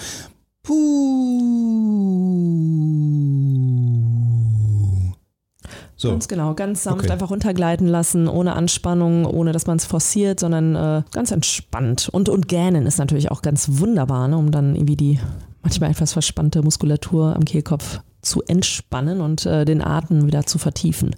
So. 5.96 6.11
Ganz 6.11 6.28
genau, 6.28 6.54
ganz 6.54 6.85
sanft 6.85 7.04
okay. 7.04 7.12
einfach 7.12 7.30
runtergleiten 7.30 7.88
lassen, 7.88 8.28
ohne 8.28 8.54
Anspannung, 8.54 9.24
ohne 9.24 9.50
dass 9.50 9.66
man 9.66 9.78
es 9.78 9.85
forciert, 9.85 10.38
sondern 10.38 10.76
äh, 10.76 11.02
ganz 11.11 11.32
entspannt. 11.32 12.09
Und, 12.12 12.28
und 12.28 12.46
gähnen 12.46 12.87
ist 12.87 12.98
natürlich 12.98 13.32
auch 13.32 13.42
ganz 13.42 13.66
wunderbar, 13.80 14.28
ne, 14.28 14.38
um 14.38 14.52
dann 14.52 14.76
irgendwie 14.76 14.94
die 14.94 15.20
manchmal 15.68 15.90
etwas 15.90 16.14
verspannte 16.14 16.62
Muskulatur 16.62 17.37
am 17.37 17.44
Kehlkopf 17.44 18.00
zu 18.22 18.42
entspannen 18.42 19.20
und 19.20 19.44
äh, 19.46 19.64
den 19.66 19.83
Atem 19.83 20.26
wieder 20.26 20.44
zu 20.44 20.59
vertiefen. 20.59 21.14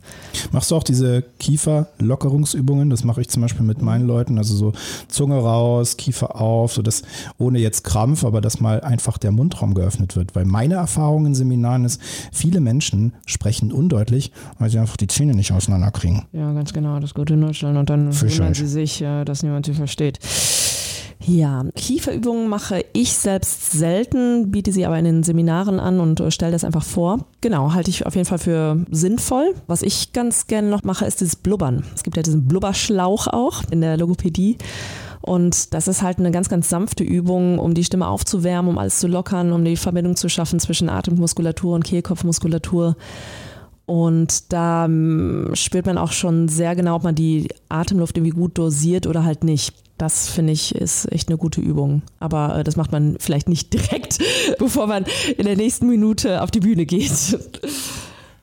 Machst 0.50 0.70
du 0.70 0.76
auch 0.76 0.82
diese 0.82 1.22
Kieferlockerungsübungen? 1.38 2.90
Das 2.90 3.04
mache 3.04 3.20
ich 3.20 3.28
zum 3.28 3.42
Beispiel 3.42 3.64
mit 3.64 3.80
meinen 3.80 4.06
Leuten. 4.06 4.38
Also 4.38 4.54
so 4.56 4.72
Zunge 5.08 5.36
raus, 5.36 5.96
Kiefer 5.96 6.38
auf, 6.38 6.72
so 6.72 6.82
dass 6.82 7.02
ohne 7.38 7.58
jetzt 7.58 7.84
Krampf, 7.84 8.24
aber 8.24 8.40
dass 8.40 8.60
mal 8.60 8.80
einfach 8.80 9.18
der 9.18 9.30
Mundraum 9.30 9.74
geöffnet 9.74 10.14
wird. 10.16 10.34
Weil 10.34 10.44
meine 10.44 10.74
Erfahrung 10.74 11.26
in 11.26 11.34
Seminaren 11.34 11.84
ist, 11.84 12.02
viele 12.32 12.60
Menschen 12.60 13.14
sprechen 13.24 13.72
undeutlich, 13.72 14.32
weil 14.58 14.68
sie 14.68 14.78
einfach 14.78 14.96
die 14.96 15.06
Zähne 15.06 15.34
nicht 15.34 15.52
auseinanderkriegen. 15.52 16.24
Ja, 16.32 16.52
ganz 16.52 16.72
genau. 16.72 16.98
Das 16.98 17.14
gute 17.14 17.36
Nuscheln 17.36 17.76
und 17.76 17.88
dann 17.88 18.08
wundern 18.20 18.54
sie 18.54 18.66
sich, 18.66 19.00
äh, 19.00 19.24
dass 19.24 19.42
niemand 19.42 19.66
sie 19.66 19.74
versteht. 19.74 20.18
Ja, 21.22 21.64
Kieferübungen 21.76 22.48
mache 22.48 22.84
ich 22.94 23.12
selbst 23.12 23.72
selten, 23.72 24.50
biete 24.50 24.72
sie 24.72 24.86
aber 24.86 24.98
in 24.98 25.04
den 25.04 25.22
Seminaren 25.22 25.78
an 25.78 26.00
und 26.00 26.18
äh, 26.20 26.30
stelle 26.30 26.52
das 26.52 26.64
einfach 26.64 26.82
vor. 26.82 27.26
Genau, 27.42 27.74
halte 27.74 27.90
ich 27.90 28.06
auf 28.06 28.14
jeden 28.14 28.26
Fall 28.26 28.38
für 28.38 28.84
sinnvoll. 28.90 29.54
Was 29.66 29.82
ich 29.82 30.14
ganz 30.14 30.46
gerne 30.46 30.68
noch 30.68 30.82
mache, 30.82 31.04
ist 31.04 31.20
dieses 31.20 31.36
Blubbern. 31.36 31.84
Es 31.94 32.02
gibt 32.02 32.16
ja 32.16 32.22
diesen 32.22 32.48
Blubberschlauch 32.48 33.26
auch 33.26 33.62
in 33.70 33.82
der 33.82 33.98
Logopädie. 33.98 34.56
Und 35.20 35.74
das 35.74 35.86
ist 35.86 36.00
halt 36.00 36.18
eine 36.18 36.30
ganz, 36.30 36.48
ganz 36.48 36.70
sanfte 36.70 37.04
Übung, 37.04 37.58
um 37.58 37.74
die 37.74 37.84
Stimme 37.84 38.08
aufzuwärmen, 38.08 38.70
um 38.70 38.78
alles 38.78 38.98
zu 38.98 39.06
lockern, 39.06 39.52
um 39.52 39.62
die 39.62 39.76
Verbindung 39.76 40.16
zu 40.16 40.30
schaffen 40.30 40.58
zwischen 40.58 40.88
Atemmuskulatur 40.88 41.74
und 41.74 41.84
Kehlkopfmuskulatur. 41.84 42.96
Und 43.90 44.52
da 44.52 44.86
mm, 44.86 45.56
spürt 45.56 45.86
man 45.86 45.98
auch 45.98 46.12
schon 46.12 46.46
sehr 46.46 46.76
genau, 46.76 46.94
ob 46.94 47.02
man 47.02 47.16
die 47.16 47.48
Atemluft 47.68 48.16
irgendwie 48.16 48.30
gut 48.30 48.56
dosiert 48.56 49.08
oder 49.08 49.24
halt 49.24 49.42
nicht. 49.42 49.74
Das 49.98 50.28
finde 50.28 50.52
ich 50.52 50.76
ist 50.76 51.10
echt 51.10 51.28
eine 51.28 51.36
gute 51.36 51.60
Übung. 51.60 52.02
Aber 52.20 52.58
äh, 52.58 52.62
das 52.62 52.76
macht 52.76 52.92
man 52.92 53.16
vielleicht 53.18 53.48
nicht 53.48 53.72
direkt, 53.72 54.20
bevor 54.60 54.86
man 54.86 55.06
in 55.36 55.44
der 55.44 55.56
nächsten 55.56 55.88
Minute 55.88 56.40
auf 56.40 56.52
die 56.52 56.60
Bühne 56.60 56.86
geht. 56.86 57.36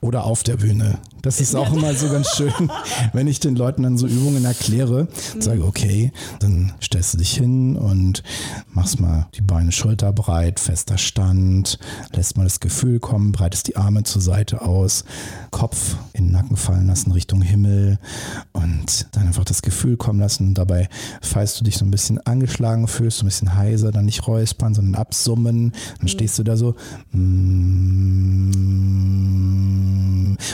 Oder 0.00 0.24
auf 0.24 0.42
der 0.44 0.56
Bühne. 0.56 0.98
Das 1.22 1.40
ist 1.40 1.56
auch 1.56 1.72
immer 1.74 1.92
so 1.94 2.08
ganz 2.08 2.28
schön, 2.36 2.52
wenn 3.12 3.26
ich 3.26 3.40
den 3.40 3.56
Leuten 3.56 3.82
dann 3.82 3.98
so 3.98 4.06
Übungen 4.06 4.44
erkläre, 4.44 5.08
sage, 5.40 5.64
okay, 5.64 6.12
dann 6.38 6.72
stellst 6.80 7.14
du 7.14 7.18
dich 7.18 7.34
hin 7.34 7.74
und 7.76 8.22
machst 8.70 9.00
mal 9.00 9.26
die 9.34 9.40
Beine 9.40 9.72
schulterbreit, 9.72 10.60
fester 10.60 10.96
Stand, 10.96 11.80
lässt 12.12 12.36
mal 12.36 12.44
das 12.44 12.60
Gefühl 12.60 13.00
kommen, 13.00 13.32
breitest 13.32 13.66
die 13.66 13.74
Arme 13.76 14.04
zur 14.04 14.22
Seite 14.22 14.62
aus, 14.62 15.04
Kopf 15.50 15.96
in 16.12 16.26
den 16.26 16.32
Nacken 16.32 16.56
fallen 16.56 16.86
lassen 16.86 17.10
Richtung 17.10 17.42
Himmel 17.42 17.98
und 18.52 19.08
dann 19.12 19.26
einfach 19.26 19.44
das 19.44 19.62
Gefühl 19.62 19.96
kommen 19.96 20.20
lassen. 20.20 20.54
Dabei, 20.54 20.88
falls 21.20 21.58
du 21.58 21.64
dich 21.64 21.76
so 21.78 21.84
ein 21.84 21.90
bisschen 21.90 22.24
angeschlagen 22.24 22.86
fühlst, 22.86 23.18
so 23.18 23.24
ein 23.24 23.28
bisschen 23.28 23.56
heiser, 23.56 23.90
dann 23.90 24.04
nicht 24.04 24.26
räuspern, 24.28 24.72
sondern 24.74 24.94
absummen, 24.94 25.72
dann 25.98 26.08
stehst 26.08 26.38
du 26.38 26.44
da 26.44 26.56
so. 26.56 26.76
Mm, 27.10 28.48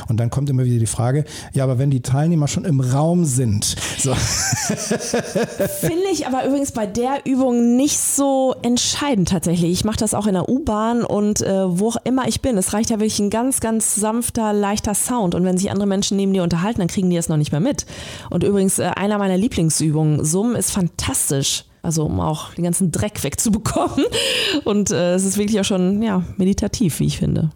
Und 0.09 0.19
dann 0.19 0.31
kommt 0.31 0.51
immer 0.51 0.65
wieder 0.65 0.79
die 0.79 0.87
Frage, 0.87 1.25
ja, 1.53 1.65
aber 1.65 1.79
wenn 1.79 1.91
die 1.91 2.03
Teilnehmer 2.03 2.49
schon 2.49 2.65
im 2.65 2.81
Raum 2.81 3.25
sind. 3.25 3.77
So. 3.99 4.15
Finde 4.15 6.05
ich 6.13 6.27
aber 6.27 6.47
übrigens 6.47 6.73
bei 6.73 6.87
der 6.87 7.25
Übung 7.25 7.77
nicht 7.77 7.99
so 7.99 8.55
entscheidend 8.63 9.29
tatsächlich. 9.29 9.73
Ich 9.73 9.85
mache 9.85 9.99
das 9.99 10.15
auch 10.15 10.27
in 10.27 10.35
der 10.35 10.49
U-Bahn 10.49 11.05
und 11.05 11.41
äh, 11.41 11.79
wo 11.79 11.89
auch 11.89 11.97
immer 12.05 12.29
ich 12.29 12.41
bin. 12.41 12.57
Es 12.59 12.73
reicht 12.73 12.91
ja 12.91 12.97
wirklich 12.97 13.19
ein 13.19 13.31
ganz, 13.31 13.61
ganz 13.61 13.95
sanfter, 13.95 14.53
leichter 14.53 14.95
Sound. 14.95 15.35
Und 15.35 15.45
wenn 15.45 15.59
sich 15.59 15.71
andere 15.71 15.87
Menschen 15.87 16.17
neben 16.17 16.33
dir 16.33 16.43
unterhalten, 16.43 16.81
dann 16.81 16.89
kriegen 16.89 17.11
die 17.11 17.17
es 17.17 17.29
noch 17.29 17.37
nicht 17.37 17.53
mehr 17.53 17.61
mit. 17.61 17.87
Und 18.31 18.45
übrigens, 18.45 18.79
äh, 18.79 18.91
einer 18.97 19.19
meiner 19.19 19.37
Lieblingsübungen, 19.37 20.25
Summen, 20.25 20.57
ist 20.57 20.71
fantastisch. 20.71 21.65
Also 21.85 22.07
um 22.07 22.19
auch 22.19 22.55
den 22.55 22.65
ganzen 22.65 22.91
Dreck 22.91 23.23
wegzubekommen. 23.23 24.07
Und 24.65 24.91
äh, 24.91 25.15
es 25.15 25.25
ist 25.25 25.37
wirklich 25.37 25.61
auch 25.61 25.65
schon 25.65 26.03
ja, 26.03 26.25
meditativ, 26.39 26.99
wie 26.99 27.05
ich 27.05 27.19
finde. 27.19 27.51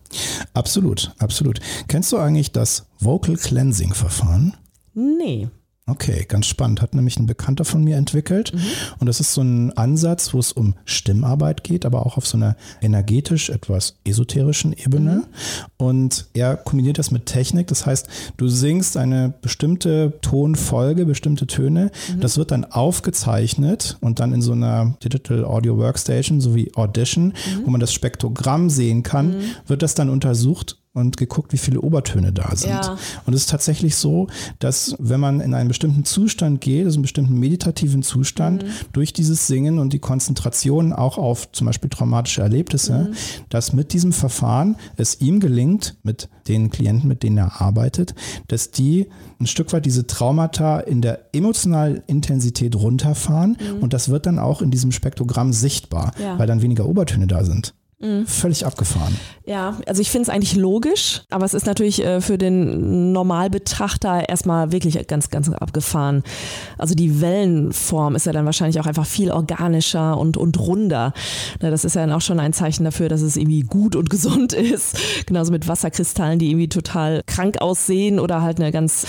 Absolut, 0.52 1.12
absolut. 1.18 1.60
Kennst 1.88 2.12
du 2.12 2.18
eigentlich 2.18 2.52
das 2.52 2.86
Vocal 3.00 3.36
Cleansing 3.36 3.94
Verfahren? 3.94 4.54
Nee. 4.92 5.48
Okay, 5.88 6.26
ganz 6.28 6.46
spannend. 6.46 6.82
Hat 6.82 6.94
nämlich 6.94 7.18
ein 7.18 7.26
Bekannter 7.26 7.64
von 7.64 7.82
mir 7.82 7.96
entwickelt. 7.96 8.52
Mhm. 8.54 8.60
Und 9.00 9.06
das 9.06 9.20
ist 9.20 9.32
so 9.32 9.40
ein 9.40 9.76
Ansatz, 9.76 10.34
wo 10.34 10.38
es 10.38 10.52
um 10.52 10.74
Stimmarbeit 10.84 11.64
geht, 11.64 11.86
aber 11.86 12.04
auch 12.04 12.16
auf 12.16 12.26
so 12.26 12.36
einer 12.36 12.56
energetisch 12.82 13.48
etwas 13.48 13.94
esoterischen 14.04 14.74
Ebene. 14.74 15.12
Mhm. 15.12 15.24
Und 15.78 16.26
er 16.34 16.56
kombiniert 16.56 16.98
das 16.98 17.10
mit 17.10 17.26
Technik. 17.26 17.68
Das 17.68 17.86
heißt, 17.86 18.06
du 18.36 18.48
singst 18.48 18.96
eine 18.96 19.32
bestimmte 19.40 20.18
Tonfolge, 20.20 21.06
bestimmte 21.06 21.46
Töne. 21.46 21.90
Mhm. 22.14 22.20
Das 22.20 22.36
wird 22.36 22.50
dann 22.50 22.66
aufgezeichnet 22.66 23.96
und 24.00 24.20
dann 24.20 24.34
in 24.34 24.42
so 24.42 24.52
einer 24.52 24.94
Digital 25.02 25.44
Audio 25.44 25.78
Workstation 25.78 26.40
sowie 26.40 26.70
Audition, 26.74 27.28
mhm. 27.28 27.32
wo 27.64 27.70
man 27.70 27.80
das 27.80 27.92
Spektrogramm 27.92 28.68
sehen 28.68 29.02
kann, 29.02 29.38
mhm. 29.38 29.42
wird 29.66 29.82
das 29.82 29.94
dann 29.94 30.10
untersucht 30.10 30.77
und 30.92 31.16
geguckt, 31.16 31.52
wie 31.52 31.58
viele 31.58 31.80
Obertöne 31.80 32.32
da 32.32 32.54
sind. 32.56 32.70
Ja. 32.70 32.96
Und 33.26 33.34
es 33.34 33.42
ist 33.42 33.50
tatsächlich 33.50 33.96
so, 33.96 34.28
dass 34.58 34.96
wenn 34.98 35.20
man 35.20 35.40
in 35.40 35.54
einen 35.54 35.68
bestimmten 35.68 36.04
Zustand 36.04 36.60
geht, 36.60 36.84
also 36.84 36.96
einen 36.96 37.02
bestimmten 37.02 37.38
meditativen 37.38 38.02
Zustand, 38.02 38.64
mhm. 38.64 38.68
durch 38.92 39.12
dieses 39.12 39.46
Singen 39.46 39.78
und 39.78 39.92
die 39.92 39.98
Konzentration 39.98 40.92
auch 40.92 41.18
auf 41.18 41.52
zum 41.52 41.66
Beispiel 41.66 41.90
traumatische 41.90 42.42
Erlebnisse, 42.42 43.10
mhm. 43.10 43.14
dass 43.48 43.72
mit 43.72 43.92
diesem 43.92 44.12
Verfahren 44.12 44.76
es 44.96 45.20
ihm 45.20 45.40
gelingt, 45.40 45.96
mit 46.02 46.28
den 46.48 46.70
Klienten, 46.70 47.08
mit 47.08 47.22
denen 47.22 47.38
er 47.38 47.60
arbeitet, 47.60 48.14
dass 48.48 48.70
die 48.70 49.06
ein 49.38 49.46
Stück 49.46 49.72
weit 49.72 49.86
diese 49.86 50.06
Traumata 50.06 50.80
in 50.80 51.02
der 51.02 51.34
emotionalen 51.34 52.02
Intensität 52.06 52.74
runterfahren 52.74 53.56
mhm. 53.60 53.82
und 53.82 53.92
das 53.92 54.08
wird 54.08 54.26
dann 54.26 54.38
auch 54.38 54.62
in 54.62 54.70
diesem 54.70 54.92
Spektrogramm 54.92 55.52
sichtbar, 55.52 56.12
ja. 56.20 56.38
weil 56.38 56.46
dann 56.46 56.62
weniger 56.62 56.86
Obertöne 56.86 57.26
da 57.26 57.44
sind. 57.44 57.74
Mhm. 58.00 58.26
Völlig 58.26 58.64
abgefahren. 58.64 59.18
Ja, 59.44 59.76
also 59.86 60.00
ich 60.00 60.10
finde 60.10 60.24
es 60.24 60.28
eigentlich 60.28 60.54
logisch, 60.54 61.22
aber 61.30 61.44
es 61.44 61.54
ist 61.54 61.66
natürlich 61.66 62.04
äh, 62.04 62.20
für 62.20 62.38
den 62.38 63.12
Normalbetrachter 63.12 64.28
erstmal 64.28 64.70
wirklich 64.70 65.04
ganz, 65.08 65.30
ganz 65.30 65.48
abgefahren. 65.48 66.22
Also 66.76 66.94
die 66.94 67.20
Wellenform 67.20 68.14
ist 68.14 68.26
ja 68.26 68.32
dann 68.32 68.44
wahrscheinlich 68.44 68.78
auch 68.78 68.86
einfach 68.86 69.06
viel 69.06 69.32
organischer 69.32 70.16
und, 70.16 70.36
und 70.36 70.60
runder. 70.60 71.12
Na, 71.60 71.70
das 71.70 71.84
ist 71.84 71.96
ja 71.96 72.02
dann 72.02 72.12
auch 72.12 72.20
schon 72.20 72.38
ein 72.38 72.52
Zeichen 72.52 72.84
dafür, 72.84 73.08
dass 73.08 73.22
es 73.22 73.36
irgendwie 73.36 73.62
gut 73.62 73.96
und 73.96 74.10
gesund 74.10 74.52
ist. 74.52 74.96
Genauso 75.26 75.50
mit 75.50 75.66
Wasserkristallen, 75.66 76.38
die 76.38 76.50
irgendwie 76.50 76.68
total 76.68 77.22
krank 77.26 77.60
aussehen 77.60 78.20
oder 78.20 78.42
halt 78.42 78.60
eine 78.60 78.70
ganz 78.70 79.06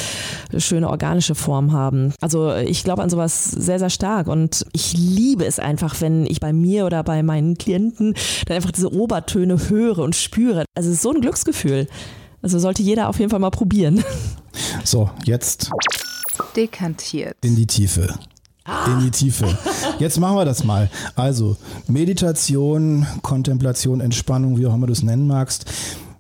schöne 0.58 0.90
organische 0.90 1.36
Form 1.36 1.74
haben. 1.74 2.14
Also 2.22 2.56
ich 2.56 2.84
glaube 2.84 3.04
an 3.04 3.10
sowas 3.12 3.52
sehr, 3.52 3.78
sehr 3.78 3.92
stark 3.92 4.28
und 4.28 4.66
ich 4.72 4.94
liebe 4.94 5.46
es 5.46 5.60
einfach, 5.60 6.02
wenn 6.02 6.26
ich 6.26 6.40
bei 6.40 6.54
mir 6.54 6.88
oder 6.88 7.04
bei 7.04 7.22
meinen 7.22 7.58
Klienten 7.58 8.16
dann 8.48 8.56
einfach 8.56 8.79
diese 8.80 8.94
Obertöne 8.94 9.70
höre 9.70 10.00
und 10.00 10.16
spüre. 10.16 10.64
Also 10.74 10.90
es 10.90 10.96
ist 10.96 11.02
so 11.02 11.12
ein 11.12 11.20
Glücksgefühl. 11.20 11.88
Also 12.42 12.60
sollte 12.60 12.82
jeder 12.82 13.10
auf 13.10 13.20
jeden 13.20 13.30
Fall 13.30 13.40
mal 13.40 13.50
probieren. 13.50 14.04
So, 14.84 15.10
jetzt 15.26 15.70
dekantiert. 16.56 17.36
In 17.44 17.56
die 17.56 17.68
Tiefe. 17.68 18.14
In 18.88 19.00
die 19.02 19.12
Tiefe. 19.12 19.58
Jetzt 20.00 20.20
machen 20.20 20.38
wir 20.38 20.46
das 20.46 20.64
mal. 20.64 20.90
Also 21.16 21.58
Meditation, 21.88 23.06
Kontemplation, 23.22 24.00
Entspannung, 24.00 24.58
wie 24.58 24.66
auch 24.66 24.74
immer 24.74 24.88
du 24.88 24.94
es 24.94 25.04
nennen 25.04 25.28
magst. 25.28 25.66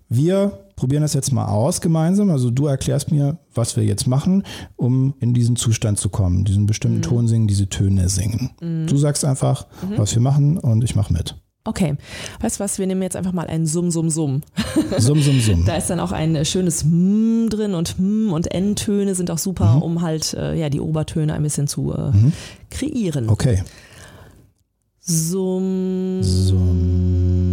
Wir 0.09 0.51
probieren 0.75 1.01
das 1.01 1.13
jetzt 1.13 1.31
mal 1.31 1.45
aus 1.45 1.79
gemeinsam. 1.81 2.29
Also 2.29 2.51
du 2.51 2.67
erklärst 2.67 3.11
mir, 3.11 3.37
was 3.53 3.77
wir 3.77 3.83
jetzt 3.83 4.07
machen, 4.07 4.43
um 4.75 5.13
in 5.19 5.33
diesen 5.33 5.55
Zustand 5.55 5.99
zu 5.99 6.09
kommen, 6.09 6.43
diesen 6.43 6.65
bestimmten 6.65 6.97
mhm. 6.97 7.03
Ton 7.03 7.27
singen, 7.27 7.47
diese 7.47 7.69
Töne 7.69 8.09
singen. 8.09 8.51
Mhm. 8.61 8.87
Du 8.87 8.97
sagst 8.97 9.23
einfach, 9.23 9.67
mhm. 9.81 9.97
was 9.97 10.13
wir 10.13 10.21
machen 10.21 10.57
und 10.57 10.83
ich 10.83 10.95
mache 10.95 11.13
mit. 11.13 11.35
Okay, 11.69 11.97
weißt 12.39 12.59
du 12.59 12.63
was, 12.63 12.79
wir 12.79 12.87
nehmen 12.87 13.03
jetzt 13.03 13.15
einfach 13.15 13.31
mal 13.31 13.45
ein 13.45 13.67
Summ, 13.67 13.91
Summ, 13.91 14.09
Summ. 14.09 14.41
Summ, 14.97 15.21
Summ, 15.21 15.39
Summ. 15.39 15.63
da 15.67 15.75
ist 15.75 15.87
dann 15.91 15.99
auch 15.99 16.11
ein 16.11 16.43
schönes 16.43 16.81
M 16.81 17.47
drin 17.47 17.75
und 17.75 17.99
M 17.99 18.33
und 18.33 18.51
N-Töne 18.51 19.13
sind 19.13 19.29
auch 19.29 19.37
super, 19.37 19.75
mhm. 19.75 19.81
um 19.83 20.01
halt 20.01 20.33
äh, 20.33 20.55
ja, 20.55 20.69
die 20.69 20.79
Obertöne 20.79 21.31
ein 21.35 21.43
bisschen 21.43 21.67
zu 21.67 21.93
äh, 21.93 22.09
mhm. 22.09 22.33
kreieren. 22.71 23.29
Okay. 23.29 23.61
Summ. 24.99 26.23
Summ. 26.23 27.48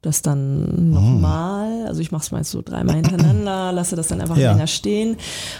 Das 0.00 0.22
dann 0.22 0.92
nochmal. 0.92 1.86
Also 1.88 2.00
ich 2.00 2.12
mache 2.12 2.22
es 2.22 2.30
meist 2.30 2.52
so 2.52 2.62
dreimal 2.62 2.94
hintereinander, 2.94 3.72
lasse 3.74 3.96
das 3.96 4.06
dann 4.06 4.20
einfach 4.20 4.36
ja. 4.36 4.52
länger 4.52 4.68
stehen. 4.68 5.16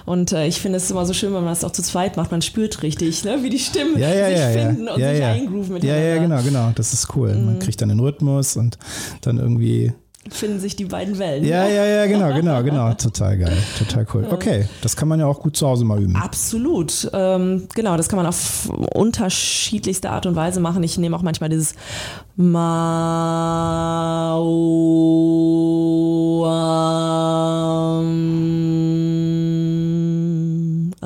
Und 0.06 0.30
äh, 0.30 0.46
ich 0.46 0.60
finde 0.60 0.76
es 0.76 0.88
immer 0.90 1.04
so 1.06 1.12
schön, 1.12 1.34
wenn 1.34 1.42
man 1.42 1.52
das 1.52 1.64
auch 1.64 1.72
zu 1.72 1.82
zweit 1.82 2.16
macht. 2.16 2.30
Man 2.30 2.40
spürt 2.40 2.82
richtig, 2.82 3.24
ne, 3.24 3.42
wie 3.42 3.50
die 3.50 3.58
Stimmen 3.58 3.98
ja, 3.98 4.14
ja, 4.14 4.28
sich 4.28 4.62
finden 4.62 4.88
und 4.88 4.96
sich 4.96 5.24
eingrooven 5.24 5.74
miteinander. 5.74 6.04
Ja, 6.04 6.14
ja, 6.14 6.22
genau, 6.22 6.42
genau. 6.42 6.72
Das 6.76 6.92
ist 6.92 7.16
cool. 7.16 7.34
Mhm. 7.34 7.46
Man 7.46 7.58
kriegt 7.58 7.80
dann 7.82 7.88
den 7.88 7.98
Rhythmus 7.98 8.56
und 8.56 8.78
dann 9.22 9.38
irgendwie 9.38 9.92
finden 10.30 10.60
sich 10.60 10.76
die 10.76 10.84
beiden 10.84 11.18
Wellen. 11.18 11.44
Ja, 11.44 11.66
ja, 11.66 11.84
ja, 11.84 12.06
genau, 12.06 12.34
genau, 12.34 12.62
genau. 12.64 12.92
Total 12.94 13.36
geil. 13.38 13.56
Total 13.78 14.06
cool. 14.14 14.26
Okay, 14.30 14.66
das 14.82 14.96
kann 14.96 15.08
man 15.08 15.20
ja 15.20 15.26
auch 15.26 15.40
gut 15.40 15.56
zu 15.56 15.66
Hause 15.66 15.84
mal 15.84 16.02
üben. 16.02 16.16
Absolut. 16.16 17.10
Ähm, 17.12 17.68
genau, 17.74 17.96
das 17.96 18.08
kann 18.08 18.16
man 18.16 18.26
auf 18.26 18.70
unterschiedlichste 18.94 20.10
Art 20.10 20.26
und 20.26 20.36
Weise 20.36 20.60
machen. 20.60 20.82
Ich 20.82 20.98
nehme 20.98 21.16
auch 21.16 21.22
manchmal 21.22 21.48
dieses 21.50 21.74
Mau. 22.36 22.58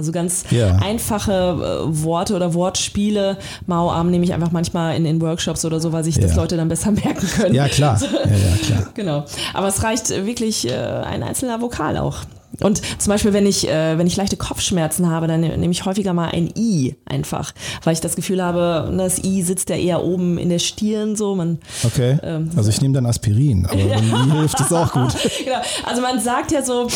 Also 0.03 0.11
ganz 0.11 0.43
yeah. 0.51 0.81
einfache 0.83 1.33
äh, 1.33 2.03
Worte 2.03 2.35
oder 2.35 2.55
Wortspiele. 2.55 3.39
Mauarm 3.67 4.11
nehme 4.11 4.25
ich 4.25 4.35
einfach 4.35 4.51
manchmal 4.51 4.97
in, 4.97 5.07
in 5.07 5.21
Workshops 5.21 5.65
oder 5.65 5.79
so, 5.79 5.93
weil 5.93 6.03
sich 6.03 6.17
yeah. 6.17 6.27
das 6.27 6.35
Leute 6.35 6.57
dann 6.57 6.69
besser 6.69 6.91
merken 7.05 7.25
können. 7.25 7.55
Ja, 7.55 7.69
klar. 7.69 8.01
ja, 8.03 8.09
ja, 8.09 8.57
klar. 8.67 8.89
genau. 8.95 9.25
Aber 9.55 9.69
es 9.69 9.85
reicht 9.85 10.11
wirklich 10.11 10.69
äh, 10.69 10.75
ein 10.75 11.23
einzelner 11.23 11.61
Vokal 11.61 11.99
auch. 11.99 12.17
Und 12.61 12.83
zum 12.99 13.11
Beispiel, 13.11 13.33
wenn 13.33 13.47
ich, 13.47 13.69
äh, 13.69 13.99
wenn 13.99 14.07
ich 14.07 14.17
leichte 14.17 14.37
Kopfschmerzen 14.37 15.11
habe, 15.11 15.27
dann 15.27 15.41
nehme 15.41 15.71
ich 15.71 15.85
häufiger 15.85 16.13
mal 16.13 16.29
ein 16.29 16.51
I 16.57 16.95
einfach, 17.07 17.53
weil 17.85 17.95
ich 17.95 18.01
das 18.01 18.17
Gefühl 18.17 18.43
habe, 18.43 18.91
ne, 18.93 19.05
das 19.05 19.23
I 19.25 19.43
sitzt 19.43 19.71
ja 19.71 19.77
eher 19.77 20.05
oben 20.05 20.39
in 20.39 20.49
der 20.49 20.59
Stirn 20.59 21.17
so. 21.17 21.35
Man, 21.35 21.59
okay. 21.85 22.19
Ähm, 22.23 22.51
also 22.57 22.71
ich 22.71 22.81
nehme 22.81 22.95
dann 22.95 23.07
Aspirin, 23.07 23.67
aber 23.67 23.79
ja. 23.79 23.99
I 23.99 24.31
hilft 24.33 24.61
es 24.61 24.73
auch 24.73 24.93
gut. 24.93 25.13
genau. 25.45 25.59
Also 25.85 26.03
man 26.03 26.21
sagt 26.21 26.53
ja 26.53 26.63
so, 26.63 26.89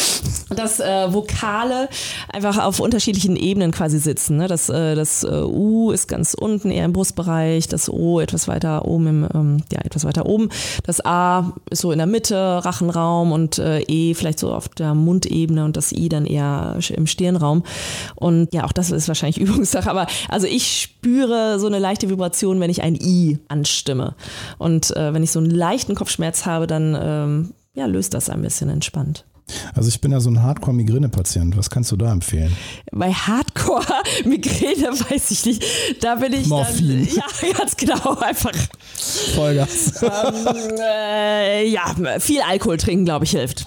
dass 0.55 0.81
äh, 0.81 1.13
Vokale 1.13 1.89
einfach 2.33 2.63
auf 2.63 2.81
unterschiedlichen 2.81 3.37
Ebenen 3.37 3.73
quasi 3.73 3.99
sitzen. 3.99 4.37
Ne? 4.37 4.49
Das, 4.49 4.69
äh, 4.69 4.95
das 4.95 5.25
äh, 5.25 5.43
U 5.43 5.91
ist 5.91 6.07
ganz 6.07 6.35
unten, 6.35 6.71
eher 6.71 6.85
im 6.85 6.93
Brustbereich, 6.93 7.67
das 7.69 7.89
O 7.89 8.21
etwas 8.21 8.47
weiter 8.47 8.85
oben, 8.87 9.07
im, 9.07 9.29
ähm, 9.35 9.57
ja, 9.73 9.81
etwas 9.81 10.05
weiter 10.05 10.27
oben. 10.27 10.51
Das 10.85 11.05
A 11.05 11.53
ist 11.71 11.81
so 11.81 11.93
in 11.93 11.99
der 11.99 12.07
Mitte, 12.07 12.37
Rachenraum 12.65 13.33
und 13.33 13.59
äh, 13.59 13.81
E 13.81 14.15
vielleicht 14.15 14.39
so 14.39 14.53
auf 14.53 14.69
der 14.69 14.95
Mundebene 14.95 15.46
Ebene 15.47 15.65
und 15.65 15.77
das 15.77 15.93
I 15.93 16.09
dann 16.09 16.27
eher 16.27 16.79
im 16.91 17.07
Stirnraum. 17.07 17.63
Und 18.17 18.53
ja, 18.53 18.65
auch 18.65 18.73
das 18.73 18.91
ist 18.91 19.09
wahrscheinlich 19.09 19.39
Übungssache, 19.41 19.89
aber 19.89 20.07
also 20.29 20.47
ich 20.47 20.81
spüre 20.83 21.59
so 21.59 21.67
eine 21.67 21.79
leichte 21.79 22.11
Vibration, 22.11 22.61
wenn 22.61 22.71
ich 22.71 22.83
ein 22.83 22.97
I 22.97 23.39
anstimme. 23.49 24.15
Und 24.59 24.95
äh, 24.97 25.15
wenn 25.15 25.23
ich 25.23 25.31
so 25.31 25.39
einen 25.39 25.51
leichten 25.51 25.95
Kopfschmerz 25.95 26.47
habe, 26.47 26.67
dann 26.67 26.99
ähm, 27.01 27.53
ja, 27.75 27.87
löst 27.87 28.15
das 28.15 28.29
ein 28.31 28.43
bisschen 28.43 28.71
entspannt. 28.71 29.25
Also 29.75 29.89
ich 29.89 30.01
bin 30.01 30.11
ja 30.11 30.21
so 30.21 30.29
ein 30.31 30.43
Hardcore-Migräne-Patient. 30.43 31.57
Was 31.57 31.71
kannst 31.71 31.93
du 31.93 31.97
da 31.97 32.11
empfehlen? 32.11 32.57
Bei 32.91 33.13
Hardcore-Migräne 33.13 34.89
weiß 35.11 35.31
ich 35.31 35.45
nicht. 35.47 35.65
Da 36.01 36.17
bin 36.17 36.33
ich 36.33 36.47
Morphin. 36.47 37.07
Dann, 37.07 37.17
ja, 37.51 37.57
ganz 37.57 37.77
genau. 37.77 38.17
Einfach. 38.19 38.53
Vollgas. 39.35 40.03
Ähm, 40.03 40.79
äh, 40.81 41.69
ja, 41.69 41.95
viel 42.19 42.41
Alkohol 42.41 42.77
trinken, 42.77 43.05
glaube 43.05 43.25
ich, 43.25 43.33
hilft. 43.33 43.67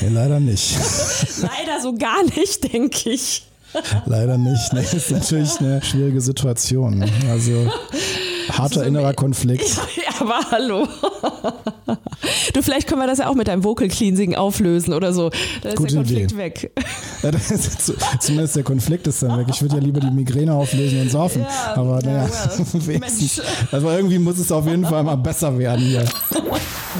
Ja, 0.00 0.08
leider 0.10 0.38
nicht. 0.38 0.76
leider 1.40 1.80
so 1.82 1.94
gar 1.94 2.22
nicht, 2.36 2.72
denke 2.72 3.10
ich. 3.10 3.42
Leider 4.06 4.36
nicht. 4.36 4.72
Ne? 4.72 4.82
Das 4.82 4.94
ist 4.94 5.10
natürlich 5.10 5.60
eine 5.60 5.82
schwierige 5.82 6.20
Situation. 6.20 7.04
Also 7.28 7.70
harter 8.58 8.80
so, 8.80 8.82
innerer 8.82 9.14
Konflikt. 9.14 9.64
Ja, 9.96 10.20
aber 10.20 10.40
hallo. 10.50 10.86
du, 12.54 12.62
vielleicht 12.62 12.86
können 12.86 13.00
wir 13.00 13.06
das 13.06 13.18
ja 13.18 13.28
auch 13.28 13.34
mit 13.34 13.48
deinem 13.48 13.64
Vocal 13.64 13.88
Cleansing 13.88 14.34
auflösen 14.34 14.92
oder 14.94 15.12
so. 15.12 15.30
Da 15.62 15.70
ist 15.70 15.76
Gute 15.76 15.88
der 15.94 15.96
Konflikt 16.02 16.32
Idee. 16.32 16.36
weg. 16.36 16.70
Ja, 17.22 17.30
das 17.30 17.50
ist 17.50 17.82
zu- 17.84 17.94
Zumindest 18.18 18.56
der 18.56 18.62
Konflikt 18.62 19.06
ist 19.06 19.22
dann 19.22 19.36
weg. 19.38 19.46
Ich 19.50 19.60
würde 19.60 19.76
ja 19.76 19.82
lieber 19.82 20.00
die 20.00 20.10
Migräne 20.10 20.54
auflösen 20.54 21.02
und 21.02 21.10
saufen. 21.10 21.42
Ja, 21.42 21.74
Aber 21.76 22.00
ja, 22.02 22.10
naja, 22.12 22.28
well, 22.72 22.86
wenigstens. 22.86 23.36
Mensch. 23.38 23.48
Also 23.72 23.90
irgendwie 23.90 24.18
muss 24.18 24.38
es 24.38 24.50
auf 24.50 24.66
jeden 24.66 24.86
Fall 24.86 25.02
mal 25.04 25.16
besser 25.16 25.56
werden 25.58 25.84
hier. 25.84 26.04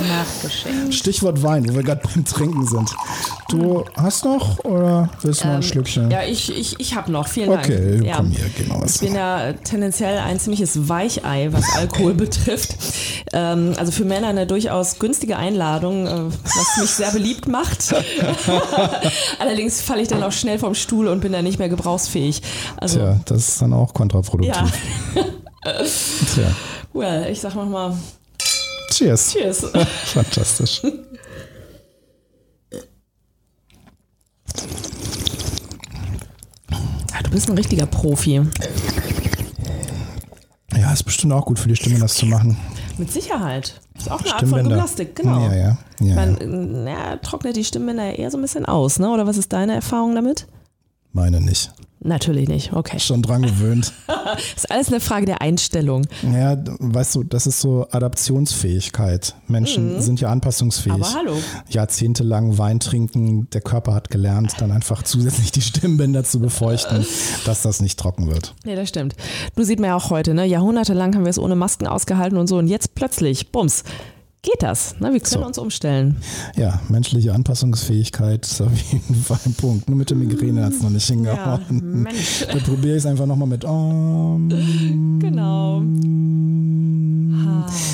Nachgeschenkt. 0.09 0.95
Stichwort 0.95 1.43
Wein, 1.43 1.69
wo 1.69 1.75
wir 1.75 1.83
gerade 1.83 2.03
beim 2.15 2.25
Trinken 2.25 2.67
sind. 2.67 2.91
Du 3.51 3.85
hast 3.97 4.25
noch 4.25 4.65
oder 4.65 5.11
willst 5.23 5.43
du 5.43 5.49
noch 5.49 5.55
ein 5.57 5.63
Schlückchen? 5.63 6.05
Ähm, 6.05 6.11
Ja, 6.11 6.23
ich, 6.23 6.57
ich, 6.57 6.79
ich 6.79 6.95
habe 6.95 7.11
noch. 7.11 7.27
Vielen 7.27 7.51
Dank. 7.51 7.65
Okay, 7.65 8.01
ja. 8.07 8.17
komm 8.17 8.31
hier, 8.31 8.49
genau. 8.57 8.83
Ich 8.85 9.01
bin 9.01 9.15
ja 9.15 9.53
tendenziell 9.53 10.19
ein 10.19 10.39
ziemliches 10.39 10.89
Weichei, 10.89 11.49
was 11.51 11.65
Alkohol 11.77 12.15
betrifft. 12.15 12.77
Ähm, 13.33 13.75
also 13.77 13.91
für 13.91 14.05
Männer 14.05 14.29
eine 14.29 14.47
durchaus 14.47 14.99
günstige 14.99 15.37
Einladung, 15.37 16.07
äh, 16.07 16.27
was 16.45 16.77
mich 16.81 16.91
sehr 16.91 17.11
beliebt 17.11 17.49
macht. 17.49 17.93
Allerdings 19.39 19.81
falle 19.83 20.03
ich 20.03 20.09
dann 20.09 20.23
auch 20.23 20.33
schnell 20.33 20.59
vom 20.59 20.75
Stuhl 20.75 21.09
und 21.09 21.21
bin 21.21 21.33
dann 21.33 21.45
nicht 21.45 21.59
mehr 21.59 21.69
gebrauchsfähig. 21.69 22.43
Also, 22.77 22.99
Tja, 22.99 23.21
das 23.25 23.49
ist 23.49 23.63
dann 23.63 23.73
auch 23.73 23.93
kontraproduktiv. 23.93 24.55
ja, 25.15 25.73
Tja. 26.35 26.55
well, 26.93 27.31
ich 27.31 27.41
sag 27.41 27.55
nochmal 27.55 27.95
Cheers. 28.91 29.33
Cheers. 29.33 29.67
Fantastisch. 30.07 30.83
Du 37.31 37.37
bist 37.37 37.49
ein 37.49 37.57
richtiger 37.57 37.87
Profi. 37.87 38.43
Ja, 40.77 40.93
ist 40.93 41.05
bestimmt 41.05 41.33
auch 41.33 41.47
gut 41.47 41.61
für 41.61 41.69
die 41.69 41.77
Stimme, 41.77 42.01
das 42.01 42.15
zu 42.15 42.27
machen. 42.27 42.57
Mit 42.99 43.13
Sicherheit. 43.13 43.81
Ist 43.97 44.11
auch 44.11 44.21
eine 44.21 44.35
Art 44.35 44.49
von. 44.49 44.65
Gymnastik, 44.65 45.15
genau. 45.15 45.45
Ja, 45.45 45.55
ja. 45.55 45.57
ja, 45.57 45.79
Ich 46.01 46.07
ja. 46.09 46.15
meine, 46.17 46.45
na, 46.45 47.17
trocknet 47.19 47.55
die 47.55 47.63
Stimmbänder 47.63 48.19
eher 48.19 48.33
so 48.33 48.39
ein 48.39 48.43
bisschen 48.43 48.67
aus, 48.67 48.99
ne? 48.99 49.09
Oder 49.11 49.29
was 49.29 49.37
ist 49.37 49.53
deine 49.53 49.75
Erfahrung 49.75 50.17
damit? 50.17 50.49
Meine 51.13 51.41
nicht. 51.41 51.71
Natürlich 52.03 52.49
nicht, 52.49 52.73
okay. 52.73 52.99
Schon 52.99 53.21
dran 53.21 53.43
gewöhnt. 53.43 53.93
Ist 54.57 54.71
alles 54.71 54.89
eine 54.89 55.01
Frage 55.01 55.27
der 55.27 55.43
Einstellung. 55.43 56.07
Ja, 56.23 56.57
weißt 56.79 57.15
du, 57.15 57.25
das 57.25 57.47
ist 57.47 57.61
so 57.61 57.87
Adaptionsfähigkeit. 57.91 59.35
Menschen 59.49 60.01
sind 60.01 60.19
ja 60.19 60.31
anpassungsfähig. 60.31 60.97
Mhm. 60.97 61.03
Aber 61.03 61.15
hallo. 61.15 61.37
Jahrzehntelang 61.69 62.57
Wein 62.57 62.81
trinken, 62.81 63.51
der 63.51 63.61
Körper 63.61 63.93
hat 63.93 64.09
gelernt, 64.09 64.55
dann 64.59 64.71
einfach 64.71 65.03
zusätzlich 65.03 65.53
die 65.53 65.61
Stimmbänder 65.61 66.25
zu 66.25 66.41
befeuchten, 66.41 67.05
dass 67.45 67.63
das 67.63 67.81
nicht 67.81 67.99
trocken 67.99 68.29
wird. 68.29 68.55
Nee, 68.65 68.77
das 68.77 68.89
stimmt. 68.89 69.15
Du 69.57 69.63
sieht 69.65 69.79
man 69.79 69.89
ja 69.89 69.97
auch 69.97 70.09
heute, 70.11 70.33
ne? 70.33 70.47
Jahrhundertelang 70.47 71.15
haben 71.15 71.25
wir 71.25 71.31
es 71.31 71.39
ohne 71.39 71.57
Masken 71.57 71.87
ausgehalten 71.87 72.39
und 72.39 72.47
so. 72.47 72.57
Und 72.57 72.69
jetzt 72.69 72.95
plötzlich, 72.95 73.53
bums, 73.53 73.85
geht 74.43 74.63
das. 74.63 74.95
Ne? 75.01 75.13
Wir 75.13 75.21
können 75.21 75.43
So. 75.43 75.47
uns 75.47 75.59
umstellen. 75.59 76.17
Ja, 76.57 76.81
menschliche 76.89 77.33
Anpassungsfähigkeit 77.35 78.47
ist 78.47 78.61
auf 78.61 78.73
jeden 78.93 79.15
Fall 79.23 79.39
ein 79.47 79.55
Punkt. 79.55 79.89
Nur 79.89 79.99
mit 79.99 80.11
der 80.11 80.17
Migräne 80.17 80.65
hat 80.65 80.73
es 80.73 80.83
noch 80.83 80.91
nicht 80.91 81.09
Ja, 81.09 81.15
hingehauen. 81.15 82.03
Mensch. 82.03 82.47
Dann 82.53 82.61
probiere 82.63 82.97
ich 82.97 83.03
es 83.03 83.07
einfach 83.07 83.27
nochmal 83.27 83.49
mit. 83.49 83.65
Um, 83.65 84.49
Genau. 85.21 85.83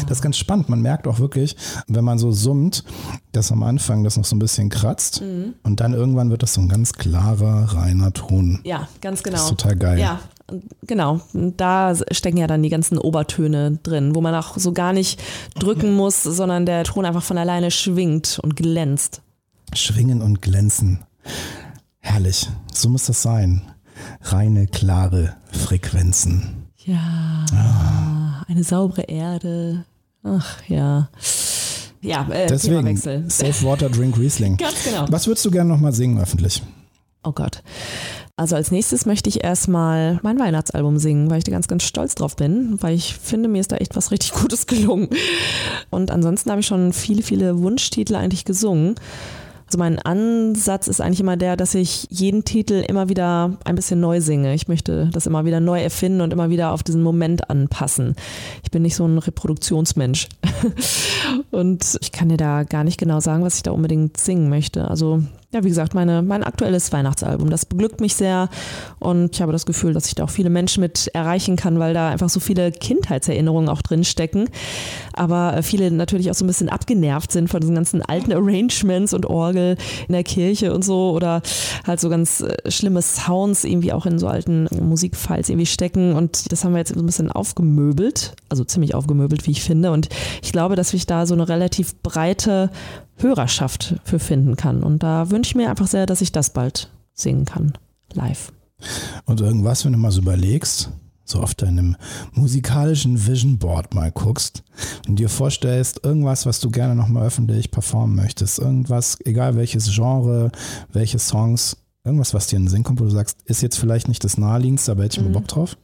Das 0.09 0.19
ist 0.19 0.23
ganz 0.23 0.37
spannend. 0.37 0.69
Man 0.69 0.81
merkt 0.81 1.09
auch 1.09 1.19
wirklich, 1.19 1.57
wenn 1.89 2.05
man 2.05 2.19
so 2.19 2.31
summt, 2.31 2.85
dass 3.33 3.51
am 3.51 3.63
Anfang 3.65 4.05
das 4.05 4.17
noch 4.17 4.25
so 4.25 4.37
ein 4.37 4.39
bisschen 4.39 4.69
kratzt 4.69 5.21
Mhm. 5.21 5.55
und 5.65 5.81
dann 5.81 5.93
irgendwann 5.95 6.31
wird 6.31 6.43
das 6.43 6.55
so 6.55 6.61
ein 6.61 6.69
ganz 6.69 6.93
klarer, 6.93 7.73
reiner 7.75 8.13
Ton. 8.13 8.61
Ja, 8.65 8.89
ganz 9.01 9.23
genau. 9.23 9.37
Das 9.37 9.45
ist 9.47 9.51
total 9.51 9.77
geil. 9.77 9.99
Ja, 9.99 10.21
genau. 10.87 11.21
Da 11.33 11.95
stecken 12.11 12.37
ja 12.39 12.47
dann 12.47 12.63
die 12.63 12.69
ganzen 12.69 12.99
Obertöne 12.99 13.79
drin, 13.83 14.15
wo 14.15 14.21
man 14.21 14.35
auch 14.35 14.57
so 14.59 14.73
gar 14.73 14.93
nicht 14.93 15.21
drücken 15.59 15.95
muss, 15.95 16.23
sondern 16.23 16.67
der 16.67 16.85
Ton 16.85 17.05
einfach 17.05 17.23
von 17.23 17.39
alleine 17.39 17.71
schwingt 17.71 18.39
und 18.43 18.57
glänzt. 18.57 19.23
Schwingen 19.75 20.23
und 20.23 20.43
glänzen. 20.43 21.01
Herrlich. 21.99 22.49
So 22.73 22.89
muss 22.89 23.07
das 23.07 23.23
sein. 23.23 23.63
Reine, 24.23 24.67
klare 24.67 25.37
Frequenzen. 25.53 26.67
Ja, 26.85 27.45
Ah. 27.53 28.45
eine 28.49 28.63
saubere 28.63 29.03
Erde. 29.03 29.85
Ach 30.23 30.61
ja. 30.69 31.09
Ja, 32.01 32.29
äh, 32.31 32.47
Deswegen. 32.47 32.97
Safe 32.97 33.65
Water 33.65 33.89
Drink 33.89 34.17
Riesling. 34.19 34.57
Ganz 34.57 34.85
genau. 34.85 35.07
Was 35.11 35.27
würdest 35.27 35.45
du 35.45 35.51
gerne 35.51 35.69
nochmal 35.71 35.93
singen 35.93 36.21
öffentlich? 36.21 36.63
Oh 37.25 37.33
Gott. 37.33 37.63
Also 38.39 38.55
als 38.55 38.71
nächstes 38.71 39.07
möchte 39.07 39.31
ich 39.31 39.43
erstmal 39.43 40.21
mein 40.23 40.39
Weihnachtsalbum 40.39 40.99
singen, 40.99 41.31
weil 41.31 41.39
ich 41.39 41.45
da 41.45 41.53
ganz, 41.53 41.69
ganz 41.69 41.85
stolz 41.85 42.15
drauf 42.15 42.37
bin, 42.37 42.77
weil 42.83 42.95
ich 42.95 43.15
finde, 43.15 43.49
mir 43.49 43.61
ist 43.61 43.73
da 43.73 43.77
echt 43.77 43.97
was 43.97 44.11
richtig 44.11 44.33
Gutes 44.41 44.67
gelungen. 44.67 45.09
Und 45.89 46.11
ansonsten 46.11 46.51
habe 46.51 46.61
ich 46.61 46.67
schon 46.67 46.93
viele, 46.93 47.23
viele 47.23 47.59
Wunschtitel 47.59 48.15
eigentlich 48.15 48.45
gesungen. 48.45 48.97
Also 49.65 49.79
mein 49.79 49.99
Ansatz 49.99 50.87
ist 50.87 51.01
eigentlich 51.01 51.21
immer 51.21 51.39
der, 51.39 51.57
dass 51.57 51.75
ich 51.75 52.07
jeden 52.11 52.45
Titel 52.45 52.85
immer 52.87 53.09
wieder 53.09 53.57
ein 53.65 53.75
bisschen 53.75 54.01
neu 54.01 54.21
singe. 54.21 54.55
Ich 54.55 54.69
möchte 54.69 55.09
das 55.13 55.27
immer 55.27 55.47
wieder 55.47 55.59
neu 55.59 55.81
erfinden 55.81 56.21
und 56.21 56.33
immer 56.33 56.51
wieder 56.51 56.73
auf 56.73 56.83
diesen 56.83 57.03
Moment 57.03 57.49
anpassen. 57.49 58.17
Ich 58.63 58.71
bin 58.71 58.83
nicht 58.83 58.97
so 58.97 59.07
ein 59.07 59.19
Reproduktionsmensch. 59.19 60.29
Und 61.51 61.99
ich 62.01 62.13
kann 62.13 62.29
dir 62.29 62.37
da 62.37 62.63
gar 62.63 62.85
nicht 62.85 62.99
genau 62.99 63.19
sagen, 63.19 63.43
was 63.43 63.57
ich 63.57 63.63
da 63.65 63.73
unbedingt 63.73 64.19
singen 64.19 64.49
möchte. 64.49 64.89
Also, 64.89 65.23
ja, 65.57 65.65
wie 65.65 65.69
gesagt, 65.69 65.95
meine, 65.95 66.23
mein 66.23 66.45
aktuelles 66.45 66.93
Weihnachtsalbum, 66.93 67.49
das 67.49 67.65
beglückt 67.65 68.01
mich 68.01 68.15
sehr 68.15 68.49
und 68.99 69.35
ich 69.35 69.43
habe 69.43 69.53
das 69.53 69.65
Gefühl, 69.65 69.95
dass 69.95 70.07
ich 70.07 70.15
da 70.15 70.25
auch 70.25 70.31
viele 70.31 70.51
Menschen 70.51 70.83
mit 70.83 71.09
erreichen 71.15 71.57
kann, 71.57 71.79
weil 71.79 71.95
da 71.95 72.11
einfach 72.11 72.29
so 72.29 72.41
viele 72.41 72.71
Kindheitserinnerungen 72.71 73.71
auch 73.71 73.81
drin 73.81 74.05
stecken. 74.05 74.51
Aber 75.15 75.57
äh, 75.57 75.63
viele 75.63 75.91
natürlich 75.91 76.31
auch 76.31 76.35
so 76.35 76.45
ein 76.45 76.49
bisschen 76.49 76.69
abgenervt 76.69 77.33
sind 77.33 77.49
von 77.49 77.61
diesen 77.61 77.75
ganzen 77.75 78.03
alten 78.03 78.33
Arrangements 78.33 79.15
und 79.15 79.25
Orgel 79.27 79.77
in 80.09 80.13
der 80.13 80.25
Kirche 80.25 80.75
und 80.75 80.85
so 80.85 81.13
oder 81.13 81.41
halt 81.87 82.01
so 82.01 82.11
ganz 82.11 82.43
äh, 82.43 82.71
schlimme 82.71 83.01
Sounds 83.01 83.65
irgendwie 83.65 83.93
auch 83.93 84.05
in 84.05 84.19
so 84.19 84.29
alten 84.29 84.69
Musikfiles 84.79 85.49
irgendwie 85.49 85.67
stecken 85.67 86.15
und 86.15 86.53
das 86.53 86.65
haben 86.65 86.73
wir 86.73 86.79
jetzt 86.79 86.95
so 86.95 87.01
ein 87.01 87.07
bisschen 87.07 87.33
aufgemöbelt, 87.33 88.35
also 88.51 88.63
ziemlich 88.65 88.95
aufgemöbelt, 88.95 89.47
wie 89.47 89.53
ich 89.53 89.63
finde 89.63 89.91
und 89.91 90.11
ich 90.43 90.53
glaube, 90.53 90.77
dass 90.77 90.93
ich 90.93 91.07
da 91.07 91.25
so 91.25 91.35
eine 91.35 91.49
relativ 91.49 91.97
breite 92.03 92.71
Hörerschaft 93.17 93.97
für 94.05 94.19
finden 94.19 94.57
kann 94.57 94.83
und 94.83 95.03
da 95.03 95.31
wünsche 95.31 95.51
ich 95.51 95.55
mir 95.55 95.71
einfach 95.71 95.87
sehr, 95.87 96.07
dass 96.07 96.21
ich 96.21 96.33
das 96.33 96.51
bald 96.51 96.91
singen 97.15 97.45
kann, 97.45 97.73
live. 98.13 98.53
Und 99.25 99.41
irgendwas, 99.41 99.85
wenn 99.85 99.93
du 99.93 99.99
mal 99.99 100.11
so 100.11 100.21
überlegst, 100.21 100.91
so 101.25 101.41
auf 101.41 101.55
deinem 101.55 101.97
musikalischen 102.33 103.27
Vision 103.27 103.59
Board 103.59 103.95
mal 103.95 104.13
guckst 104.13 104.63
und 105.09 105.19
dir 105.19 105.29
vorstellst, 105.29 106.05
irgendwas, 106.05 106.47
was 106.47 106.61
du 106.61 106.71
gerne 106.71 106.95
nochmal 106.95 107.27
öffentlich 107.27 107.71
performen 107.71 108.15
möchtest, 108.15 108.59
irgendwas, 108.59 109.19
egal 109.25 109.57
welches 109.57 109.93
Genre, 109.93 110.53
welche 110.93 111.19
Songs, 111.19 111.77
irgendwas, 112.05 112.33
was 112.33 112.47
dir 112.47 112.57
in 112.57 112.65
den 112.65 112.69
Sinn 112.69 112.85
kommt, 112.85 113.01
wo 113.01 113.05
du 113.05 113.11
sagst, 113.11 113.39
ist 113.45 113.63
jetzt 113.63 113.77
vielleicht 113.77 114.09
nicht 114.09 114.23
das 114.23 114.39
naheliegendste, 114.39 114.93
aber 114.93 115.05
hätte 115.05 115.19
ich 115.19 115.25
mal 115.25 115.33
Bock 115.33 115.49
drauf? 115.49 115.77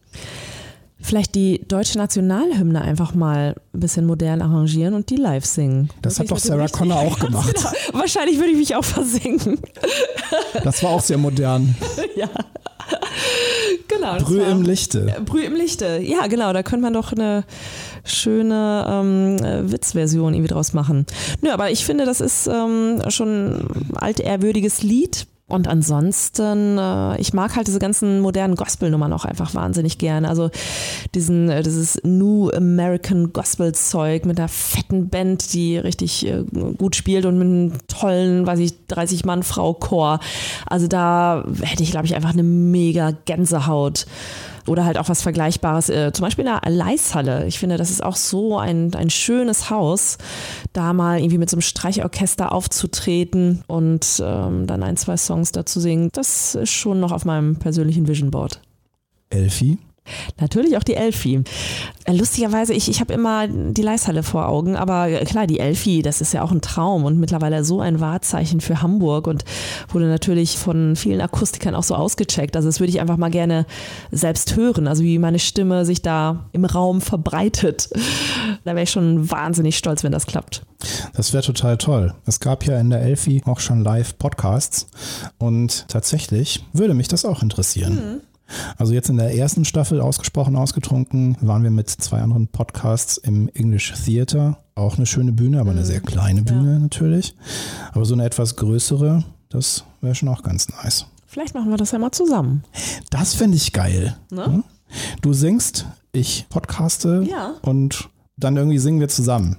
Vielleicht 1.02 1.34
die 1.34 1.60
deutsche 1.66 1.98
Nationalhymne 1.98 2.80
einfach 2.80 3.12
mal 3.14 3.56
ein 3.74 3.80
bisschen 3.80 4.06
modern 4.06 4.40
arrangieren 4.40 4.94
und 4.94 5.10
die 5.10 5.16
live 5.16 5.44
singen. 5.44 5.90
Das 6.00 6.18
hat 6.18 6.30
Wirklich 6.30 6.44
doch 6.44 6.56
mit 6.56 6.64
dem 6.64 6.68
Sarah 6.68 6.78
Connor 6.78 7.00
auch 7.00 7.18
gemacht. 7.26 7.54
Genau. 7.54 7.98
Wahrscheinlich 8.00 8.38
würde 8.38 8.52
ich 8.52 8.56
mich 8.58 8.76
auch 8.76 8.84
versinken. 8.84 9.58
Das 10.64 10.82
war 10.82 10.90
auch 10.90 11.00
sehr 11.00 11.18
modern. 11.18 11.74
ja. 12.16 12.28
Genau. 13.88 14.16
Brühe 14.18 14.42
war- 14.42 14.50
im 14.50 14.62
Lichte. 14.62 15.14
Brühe 15.24 15.44
im 15.44 15.54
Lichte. 15.54 15.98
Ja, 16.02 16.26
genau. 16.26 16.52
Da 16.52 16.62
könnte 16.62 16.82
man 16.82 16.92
doch 16.94 17.12
eine 17.12 17.44
schöne 18.04 18.86
ähm, 18.88 19.36
äh, 19.44 19.70
Witzversion 19.70 20.34
irgendwie 20.34 20.52
draus 20.52 20.72
machen. 20.72 21.06
Nö, 21.40 21.50
aber 21.50 21.70
ich 21.70 21.84
finde, 21.84 22.04
das 22.04 22.20
ist 22.20 22.46
ähm, 22.48 23.00
schon 23.08 23.28
ein 23.54 23.96
altehrwürdiges 23.96 24.82
Lied. 24.82 25.26
Und 25.52 25.68
ansonsten, 25.68 26.78
äh, 26.78 27.20
ich 27.20 27.34
mag 27.34 27.56
halt 27.56 27.66
diese 27.66 27.78
ganzen 27.78 28.20
modernen 28.20 28.56
Gospel-Nummern 28.56 29.12
auch 29.12 29.26
einfach 29.26 29.54
wahnsinnig 29.54 29.98
gern. 29.98 30.24
Also 30.24 30.50
diesen, 31.14 31.50
äh, 31.50 31.62
dieses 31.62 32.00
New 32.04 32.48
American 32.48 33.34
Gospel-Zeug 33.34 34.24
mit 34.24 34.38
einer 34.38 34.48
fetten 34.48 35.10
Band, 35.10 35.52
die 35.52 35.76
richtig 35.76 36.26
äh, 36.26 36.42
gut 36.78 36.96
spielt 36.96 37.26
und 37.26 37.36
mit 37.36 37.46
einem 37.46 37.72
tollen, 37.86 38.46
weiß 38.46 38.60
ich, 38.60 38.72
30-Mann-Frau-Chor. 38.88 40.20
Also 40.64 40.86
da 40.86 41.44
hätte 41.60 41.82
ich, 41.82 41.90
glaube 41.90 42.06
ich, 42.06 42.14
einfach 42.14 42.32
eine 42.32 42.44
mega 42.44 43.12
Gänsehaut. 43.26 44.06
Oder 44.66 44.84
halt 44.84 44.98
auch 44.98 45.08
was 45.08 45.22
Vergleichbares, 45.22 45.88
äh, 45.88 46.12
zum 46.12 46.24
Beispiel 46.24 46.44
in 46.44 46.52
der 46.52 46.70
Leishalle. 46.70 47.46
Ich 47.46 47.58
finde, 47.58 47.76
das 47.76 47.90
ist 47.90 48.02
auch 48.02 48.16
so 48.16 48.58
ein, 48.58 48.94
ein 48.94 49.10
schönes 49.10 49.70
Haus, 49.70 50.18
da 50.72 50.92
mal 50.92 51.18
irgendwie 51.18 51.38
mit 51.38 51.50
so 51.50 51.56
einem 51.56 51.62
Streichorchester 51.62 52.52
aufzutreten 52.52 53.64
und 53.66 54.22
ähm, 54.24 54.66
dann 54.66 54.82
ein, 54.82 54.96
zwei 54.96 55.16
Songs 55.16 55.52
dazu 55.52 55.80
singen. 55.80 56.10
Das 56.12 56.54
ist 56.54 56.70
schon 56.70 57.00
noch 57.00 57.12
auf 57.12 57.24
meinem 57.24 57.56
persönlichen 57.56 58.06
Vision 58.06 58.30
Board. 58.30 58.60
Elfi, 59.30 59.78
Natürlich 60.40 60.76
auch 60.76 60.82
die 60.82 60.94
Elfi. 60.94 61.42
Äh, 62.04 62.12
lustigerweise, 62.12 62.74
ich, 62.74 62.88
ich 62.88 63.00
habe 63.00 63.12
immer 63.12 63.46
die 63.46 63.82
Leishalle 63.82 64.22
vor 64.22 64.48
Augen, 64.48 64.76
aber 64.76 65.08
klar, 65.24 65.46
die 65.46 65.60
Elfi, 65.60 66.02
das 66.02 66.20
ist 66.20 66.32
ja 66.34 66.42
auch 66.42 66.50
ein 66.50 66.60
Traum 66.60 67.04
und 67.04 67.18
mittlerweile 67.18 67.64
so 67.64 67.80
ein 67.80 68.00
Wahrzeichen 68.00 68.60
für 68.60 68.82
Hamburg 68.82 69.26
und 69.26 69.44
wurde 69.88 70.06
natürlich 70.06 70.58
von 70.58 70.96
vielen 70.96 71.20
Akustikern 71.20 71.74
auch 71.74 71.84
so 71.84 71.94
ausgecheckt. 71.94 72.56
Also 72.56 72.68
das 72.68 72.80
würde 72.80 72.90
ich 72.90 73.00
einfach 73.00 73.16
mal 73.16 73.30
gerne 73.30 73.66
selbst 74.10 74.56
hören, 74.56 74.88
also 74.88 75.04
wie 75.04 75.18
meine 75.18 75.38
Stimme 75.38 75.84
sich 75.84 76.02
da 76.02 76.48
im 76.52 76.64
Raum 76.64 77.00
verbreitet. 77.00 77.88
Da 78.64 78.72
wäre 78.72 78.84
ich 78.84 78.90
schon 78.90 79.30
wahnsinnig 79.30 79.76
stolz, 79.76 80.04
wenn 80.04 80.12
das 80.12 80.26
klappt. 80.26 80.62
Das 81.14 81.32
wäre 81.32 81.42
total 81.42 81.78
toll. 81.78 82.14
Es 82.26 82.40
gab 82.40 82.66
ja 82.66 82.78
in 82.78 82.90
der 82.90 83.02
Elfi 83.02 83.42
auch 83.46 83.60
schon 83.60 83.82
Live-Podcasts 83.82 84.88
und 85.38 85.86
tatsächlich 85.88 86.64
würde 86.72 86.94
mich 86.94 87.08
das 87.08 87.24
auch 87.24 87.42
interessieren. 87.42 87.94
Mhm. 87.94 88.20
Also 88.76 88.92
jetzt 88.92 89.08
in 89.08 89.16
der 89.16 89.34
ersten 89.34 89.64
Staffel 89.64 90.00
ausgesprochen 90.00 90.56
ausgetrunken 90.56 91.36
waren 91.40 91.62
wir 91.62 91.70
mit 91.70 91.90
zwei 91.90 92.20
anderen 92.20 92.48
Podcasts 92.48 93.16
im 93.16 93.48
English 93.54 93.92
Theater. 94.04 94.58
Auch 94.74 94.96
eine 94.96 95.06
schöne 95.06 95.32
Bühne, 95.32 95.60
aber 95.60 95.70
eine 95.70 95.80
mhm. 95.80 95.86
sehr 95.86 96.00
kleine 96.00 96.42
Bühne 96.42 96.74
ja. 96.74 96.78
natürlich. 96.78 97.34
Aber 97.92 98.04
so 98.04 98.14
eine 98.14 98.24
etwas 98.24 98.56
größere, 98.56 99.24
das 99.48 99.84
wäre 100.00 100.14
schon 100.14 100.28
auch 100.28 100.42
ganz 100.42 100.68
nice. 100.68 101.06
Vielleicht 101.26 101.54
machen 101.54 101.70
wir 101.70 101.76
das 101.76 101.92
ja 101.92 101.98
mal 101.98 102.12
zusammen. 102.12 102.64
Das 103.10 103.34
fände 103.34 103.56
ich 103.56 103.72
geil. 103.72 104.16
Ne? 104.30 104.46
Hm? 104.46 104.64
Du 105.22 105.32
singst, 105.32 105.86
ich 106.12 106.46
podcaste 106.50 107.26
ja. 107.28 107.54
und 107.62 108.10
dann 108.36 108.56
irgendwie 108.56 108.78
singen 108.78 109.00
wir 109.00 109.08
zusammen. 109.08 109.58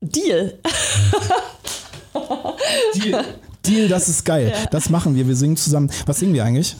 Deal. 0.00 0.58
Deal. 2.94 3.24
Deal, 3.66 3.88
das 3.88 4.08
ist 4.08 4.24
geil. 4.24 4.52
Ja. 4.54 4.66
Das 4.70 4.88
machen 4.88 5.14
wir. 5.14 5.28
Wir 5.28 5.36
singen 5.36 5.56
zusammen. 5.56 5.90
Was 6.06 6.20
singen 6.20 6.32
wir 6.32 6.44
eigentlich? 6.44 6.76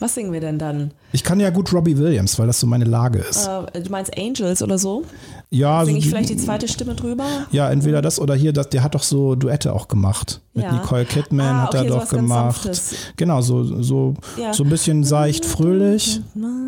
Was 0.00 0.14
singen 0.14 0.32
wir 0.32 0.40
denn 0.40 0.58
dann? 0.58 0.90
Ich 1.12 1.22
kann 1.22 1.38
ja 1.38 1.50
gut 1.50 1.72
Robbie 1.72 1.96
Williams, 1.96 2.38
weil 2.38 2.48
das 2.48 2.58
so 2.58 2.66
meine 2.66 2.84
Lage 2.84 3.20
ist. 3.20 3.46
Äh, 3.46 3.80
du 3.80 3.90
meinst 3.90 4.18
Angels 4.18 4.60
oder 4.60 4.76
so? 4.76 5.04
Ja. 5.50 5.84
Singe 5.84 5.98
ich 5.98 6.08
vielleicht 6.08 6.30
die 6.30 6.36
zweite 6.36 6.66
Stimme 6.66 6.96
drüber? 6.96 7.24
Ja, 7.52 7.70
entweder 7.70 8.02
das 8.02 8.18
oder 8.18 8.34
hier, 8.34 8.52
das, 8.52 8.68
der 8.70 8.82
hat 8.82 8.96
doch 8.96 9.04
so 9.04 9.36
Duette 9.36 9.72
auch 9.72 9.86
gemacht. 9.86 10.40
Mit 10.52 10.64
ja. 10.64 10.72
Nicole 10.72 11.04
Kidman 11.04 11.46
ah, 11.46 11.62
hat 11.62 11.74
okay, 11.74 11.84
er 11.84 11.90
doch 11.90 12.08
gemacht. 12.08 12.68
Genau, 13.16 13.40
so, 13.40 13.62
so, 13.82 14.14
ja. 14.36 14.52
so 14.52 14.64
ein 14.64 14.70
bisschen 14.70 15.04
seicht, 15.04 15.44
fröhlich. 15.44 16.20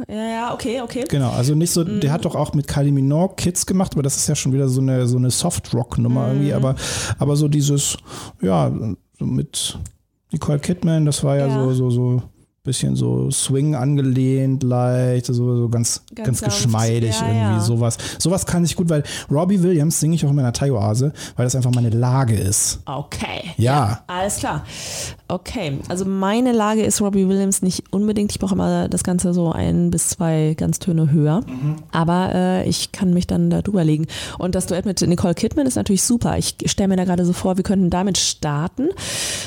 Ja, 0.08 0.14
ja, 0.14 0.54
okay, 0.54 0.80
okay. 0.80 1.04
Genau, 1.08 1.30
also 1.30 1.56
nicht 1.56 1.72
so, 1.72 1.84
mhm. 1.84 1.98
der 2.00 2.12
hat 2.12 2.24
doch 2.24 2.36
auch 2.36 2.54
mit 2.54 2.68
Kylie 2.68 2.92
Minogue 2.92 3.34
Kids 3.36 3.66
gemacht, 3.66 3.92
aber 3.94 4.02
das 4.04 4.16
ist 4.16 4.28
ja 4.28 4.36
schon 4.36 4.52
wieder 4.52 4.68
so 4.68 4.80
eine, 4.80 5.08
so 5.08 5.16
eine 5.16 5.30
Soft-Rock-Nummer 5.30 6.28
mhm. 6.28 6.32
irgendwie, 6.32 6.52
aber, 6.54 6.76
aber 7.18 7.34
so 7.34 7.48
dieses, 7.48 7.96
ja, 8.40 8.72
so 9.18 9.26
mit 9.26 9.78
Nicole 10.30 10.60
Kidman, 10.60 11.04
das 11.04 11.24
war 11.24 11.36
ja, 11.36 11.48
ja. 11.48 11.54
so, 11.54 11.74
so, 11.74 11.90
so 11.90 12.22
bisschen 12.66 12.96
so 12.96 13.30
Swing 13.30 13.74
angelehnt, 13.74 14.62
leicht, 14.62 15.26
so, 15.26 15.32
so 15.34 15.68
ganz, 15.68 16.02
ganz, 16.14 16.42
ganz 16.42 16.42
geschmeidig 16.42 17.18
ja, 17.20 17.26
irgendwie, 17.26 17.40
ja. 17.40 17.60
sowas. 17.60 17.96
Sowas 18.18 18.44
kann 18.44 18.64
ich 18.64 18.76
gut, 18.76 18.90
weil 18.90 19.02
Robbie 19.30 19.62
Williams 19.62 19.98
singe 20.00 20.16
ich 20.16 20.24
auch 20.26 20.30
in 20.30 20.36
meiner 20.36 20.52
Thai-Oase, 20.52 21.12
weil 21.36 21.46
das 21.46 21.56
einfach 21.56 21.72
meine 21.74 21.90
Lage 21.90 22.34
ist. 22.34 22.80
Okay. 22.84 23.52
Ja. 23.56 23.72
ja. 23.72 24.00
Alles 24.06 24.36
klar. 24.36 24.64
Okay, 25.28 25.78
also 25.88 26.04
meine 26.04 26.52
Lage 26.52 26.82
ist 26.82 27.00
Robbie 27.00 27.28
Williams 27.28 27.62
nicht 27.62 27.92
unbedingt. 27.92 28.30
Ich 28.30 28.38
brauche 28.38 28.54
immer 28.54 28.88
das 28.88 29.02
Ganze 29.02 29.34
so 29.34 29.50
ein 29.50 29.90
bis 29.90 30.10
zwei 30.10 30.54
ganz 30.56 30.78
Töne 30.78 31.10
höher. 31.10 31.40
Mhm. 31.40 31.76
Aber 31.90 32.32
äh, 32.34 32.68
ich 32.68 32.92
kann 32.92 33.12
mich 33.12 33.26
dann 33.26 33.50
da 33.50 33.62
drüber 33.62 33.84
legen. 33.84 34.06
Und 34.38 34.54
das 34.54 34.66
Duett 34.66 34.86
mit 34.86 35.00
Nicole 35.00 35.34
Kidman 35.34 35.66
ist 35.66 35.76
natürlich 35.76 36.02
super. 36.02 36.38
Ich 36.38 36.56
stelle 36.66 36.88
mir 36.88 36.96
da 36.96 37.04
gerade 37.04 37.24
so 37.24 37.32
vor, 37.32 37.56
wir 37.56 37.64
könnten 37.64 37.90
damit 37.90 38.18
starten 38.18 38.88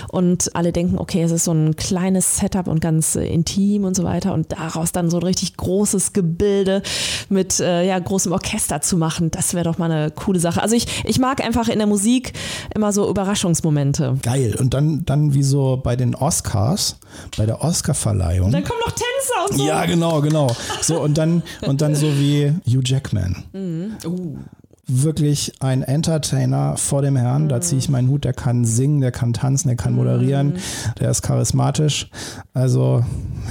und 0.10 0.55
alle 0.55 0.71
denken, 0.71 0.97
okay, 0.97 1.23
es 1.23 1.32
ist 1.32 1.45
so 1.45 1.51
ein 1.51 1.75
kleines 1.75 2.38
Setup 2.38 2.67
und 2.67 2.82
ganz 2.82 3.09
äh, 3.15 3.26
intim 3.26 3.84
und 3.84 3.95
so 3.95 4.04
weiter 4.04 4.34
und 4.34 4.52
daraus 4.52 4.91
dann 4.91 5.10
so 5.10 5.17
ein 5.17 5.24
richtig 5.24 5.58
großes 5.58 6.13
Gebilde 6.13 6.82
mit 7.30 7.60
äh, 7.60 7.86
ja, 7.86 7.98
großem 8.00 8.32
Orchester 8.32 8.82
zu 8.82 8.98
machen, 8.98 9.32
das 9.32 9.54
wäre 9.54 9.65
doch 9.65 9.78
mal 9.78 9.91
eine 9.91 10.12
coole 10.12 10.39
Sache. 10.39 10.62
Also 10.62 10.76
ich, 10.76 11.04
ich 11.06 11.19
mag 11.19 11.43
einfach 11.43 11.67
in 11.67 11.78
der 11.78 11.88
Musik 11.88 12.34
immer 12.74 12.91
so 12.91 13.10
Überraschungsmomente. 13.10 14.17
Geil. 14.22 14.56
Und 14.60 14.74
dann, 14.74 15.06
dann 15.06 15.34
wie 15.34 15.43
so 15.43 15.80
bei 15.84 15.95
den 15.95 16.15
Oscars, 16.15 16.98
bei 17.38 17.45
der 17.45 17.63
Oscarverleihung. 17.63 18.52
Dann 18.52 18.63
kommen 18.63 18.80
noch 18.86 18.93
Tänzer 18.93 19.50
und 19.50 19.58
so. 19.58 19.65
Ja, 19.65 19.86
genau, 19.86 20.22
genau. 20.22 20.56
So, 20.82 21.02
und 21.02 21.17
dann, 21.17 21.43
und 21.62 21.82
dann 21.82 21.95
so 21.95 22.08
wie 22.17 22.54
Hugh 22.65 22.82
Jackman. 22.84 23.43
Mhm. 23.54 23.98
Uh 24.06 24.38
wirklich 24.89 25.54
ein 25.60 25.84
Entertainer 25.84 26.75
vor 26.78 27.02
dem 27.02 27.15
Herrn. 27.15 27.43
Mhm. 27.43 27.49
Da 27.49 27.62
ziehe 27.62 27.80
ich 27.80 27.89
meinen 27.89 28.10
Hut. 28.10 28.23
Der 28.23 28.34
kann 28.34 28.65
singen, 28.65 29.02
der 29.02 29.12
kann 29.12 29.34
tanzen, 29.34 29.67
der 29.67 29.78
kann 29.78 29.93
moderieren, 29.93 30.47
mhm. 30.47 30.60
der 30.99 31.12
ist 31.12 31.21
charismatisch. 31.21 32.10
Also 32.54 33.04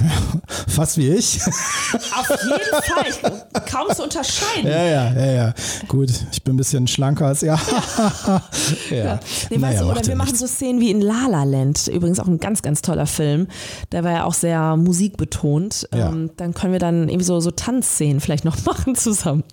fast 0.67 0.97
wie 0.97 1.09
ich. 1.09 1.41
Auf 1.45 2.29
jeden 2.29 3.21
Fall. 3.21 3.47
Kaum 3.69 3.95
zu 3.95 4.03
unterscheiden. 4.03 4.69
Ja, 4.69 4.83
ja, 4.83 5.13
ja, 5.13 5.31
ja. 5.31 5.53
Gut, 5.87 6.11
ich 6.31 6.43
bin 6.43 6.55
ein 6.55 6.57
bisschen 6.57 6.87
schlanker 6.87 7.27
als 7.27 7.43
er. 7.43 7.59
ja. 8.89 8.95
ja. 8.95 9.19
Nee, 9.49 9.57
naja, 9.57 9.83
oder 9.83 10.05
wir 10.05 10.15
machen 10.15 10.35
so 10.35 10.47
Szenen 10.47 10.79
wie 10.79 10.91
in 10.91 11.01
La 11.01 11.27
La 11.29 11.43
Land. 11.43 11.87
Übrigens 11.87 12.19
auch 12.19 12.27
ein 12.27 12.39
ganz, 12.39 12.61
ganz 12.61 12.81
toller 12.81 13.05
Film. 13.05 13.47
Der 13.91 14.03
war 14.03 14.11
ja 14.11 14.23
auch 14.25 14.33
sehr 14.33 14.75
musikbetont. 14.77 15.87
Ja. 15.93 16.09
Ähm, 16.09 16.31
dann 16.37 16.53
können 16.53 16.73
wir 16.73 16.79
dann 16.79 17.09
irgendwie 17.09 17.25
so, 17.25 17.39
so 17.39 17.51
Tanzszenen 17.51 18.19
vielleicht 18.19 18.45
noch 18.45 18.57
machen 18.65 18.95
zusammen. 18.95 19.43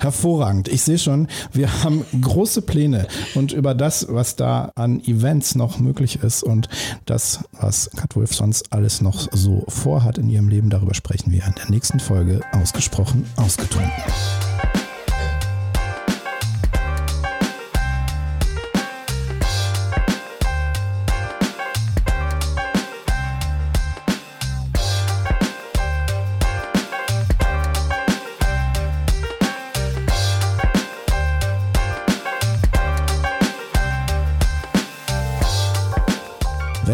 Hervorragend. 0.00 0.68
Ich 0.68 0.82
sehe 0.82 0.98
schon, 0.98 1.11
schon, 1.12 1.28
wir 1.52 1.82
haben 1.82 2.04
große 2.20 2.62
Pläne 2.62 3.06
und 3.34 3.52
über 3.52 3.74
das, 3.74 4.06
was 4.08 4.36
da 4.36 4.72
an 4.74 5.00
Events 5.04 5.54
noch 5.54 5.78
möglich 5.78 6.22
ist 6.22 6.42
und 6.42 6.68
das, 7.06 7.40
was 7.60 7.90
Katwolf 7.96 8.34
sonst 8.34 8.72
alles 8.72 9.00
noch 9.02 9.28
so 9.32 9.64
vorhat 9.68 10.18
in 10.18 10.30
ihrem 10.30 10.48
Leben, 10.48 10.70
darüber 10.70 10.94
sprechen 10.94 11.30
wir 11.32 11.44
in 11.44 11.54
der 11.54 11.70
nächsten 11.70 12.00
Folge 12.00 12.40
ausgesprochen 12.52 13.26
ausgetrunken. 13.36 14.02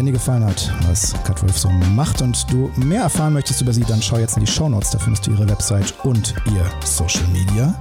Dir 0.09 0.13
gefallen 0.13 0.43
hat, 0.43 0.71
was 0.87 1.13
Kat 1.23 1.41
Wolf 1.43 1.57
so 1.57 1.69
macht 1.69 2.21
und 2.21 2.51
du 2.51 2.71
mehr 2.75 3.03
erfahren 3.03 3.33
möchtest 3.33 3.61
über 3.61 3.73
sie, 3.73 3.81
dann 3.81 4.01
schau 4.01 4.17
jetzt 4.17 4.37
in 4.37 4.45
die 4.45 4.51
Show 4.51 4.67
Notes. 4.67 4.89
Da 4.89 4.97
findest 4.97 5.27
du 5.27 5.31
ihre 5.31 5.47
Website 5.47 5.93
und 6.03 6.33
ihr 6.47 6.65
Social 6.83 7.27
Media. 7.27 7.75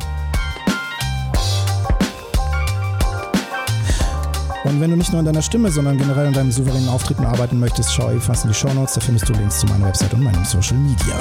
Und 4.65 4.81
wenn 4.81 4.91
du 4.91 4.97
nicht 4.97 5.11
nur 5.11 5.21
an 5.21 5.25
deiner 5.25 5.41
Stimme, 5.41 5.71
sondern 5.71 5.97
generell 5.97 6.27
an 6.27 6.35
deinem 6.35 6.53
souveränen 6.53 6.91
Auftreten 6.91 7.25
arbeiten 7.25 7.59
möchtest, 7.59 7.95
schau 7.95 8.11
ebenfalls 8.11 8.45
in 8.45 8.51
die 8.51 8.55
Show 8.55 8.73
Notes. 8.75 8.95
Da 8.95 9.01
findest 9.01 9.29
du 9.29 9.33
Links 9.33 9.61
zu 9.61 9.67
meiner 9.67 9.87
Website 9.87 10.13
und 10.13 10.23
meinem 10.23 10.45
Social 10.45 10.77
Media. 10.77 11.17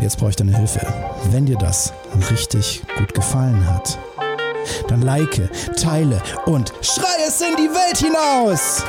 Jetzt 0.00 0.18
brauche 0.18 0.30
ich 0.30 0.36
deine 0.36 0.56
Hilfe. 0.56 0.80
Wenn 1.30 1.46
dir 1.46 1.56
das 1.58 1.92
richtig 2.30 2.82
gut 2.98 3.14
gefallen 3.14 3.64
hat, 3.68 3.98
dann 4.88 5.02
like, 5.02 5.48
teile 5.76 6.22
und 6.46 6.72
schrei 6.80 7.26
es 7.26 7.40
in 7.40 7.56
die 7.56 7.70
Welt 7.70 7.98
hinaus! 7.98 8.82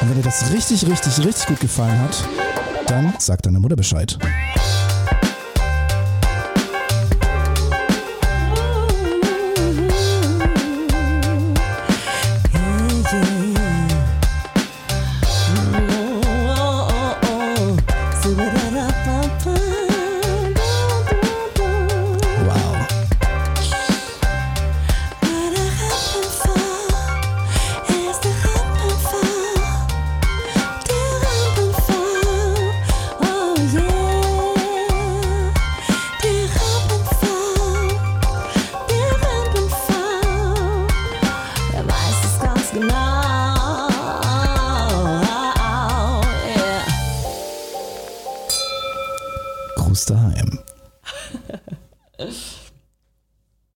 Und 0.00 0.08
wenn 0.08 0.16
dir 0.16 0.22
das 0.22 0.50
richtig, 0.52 0.86
richtig, 0.86 1.24
richtig 1.24 1.46
gut 1.46 1.60
gefallen 1.60 2.00
hat, 2.00 2.24
dann 2.86 3.14
sag 3.18 3.42
deiner 3.42 3.60
Mutter 3.60 3.76
Bescheid. 3.76 4.18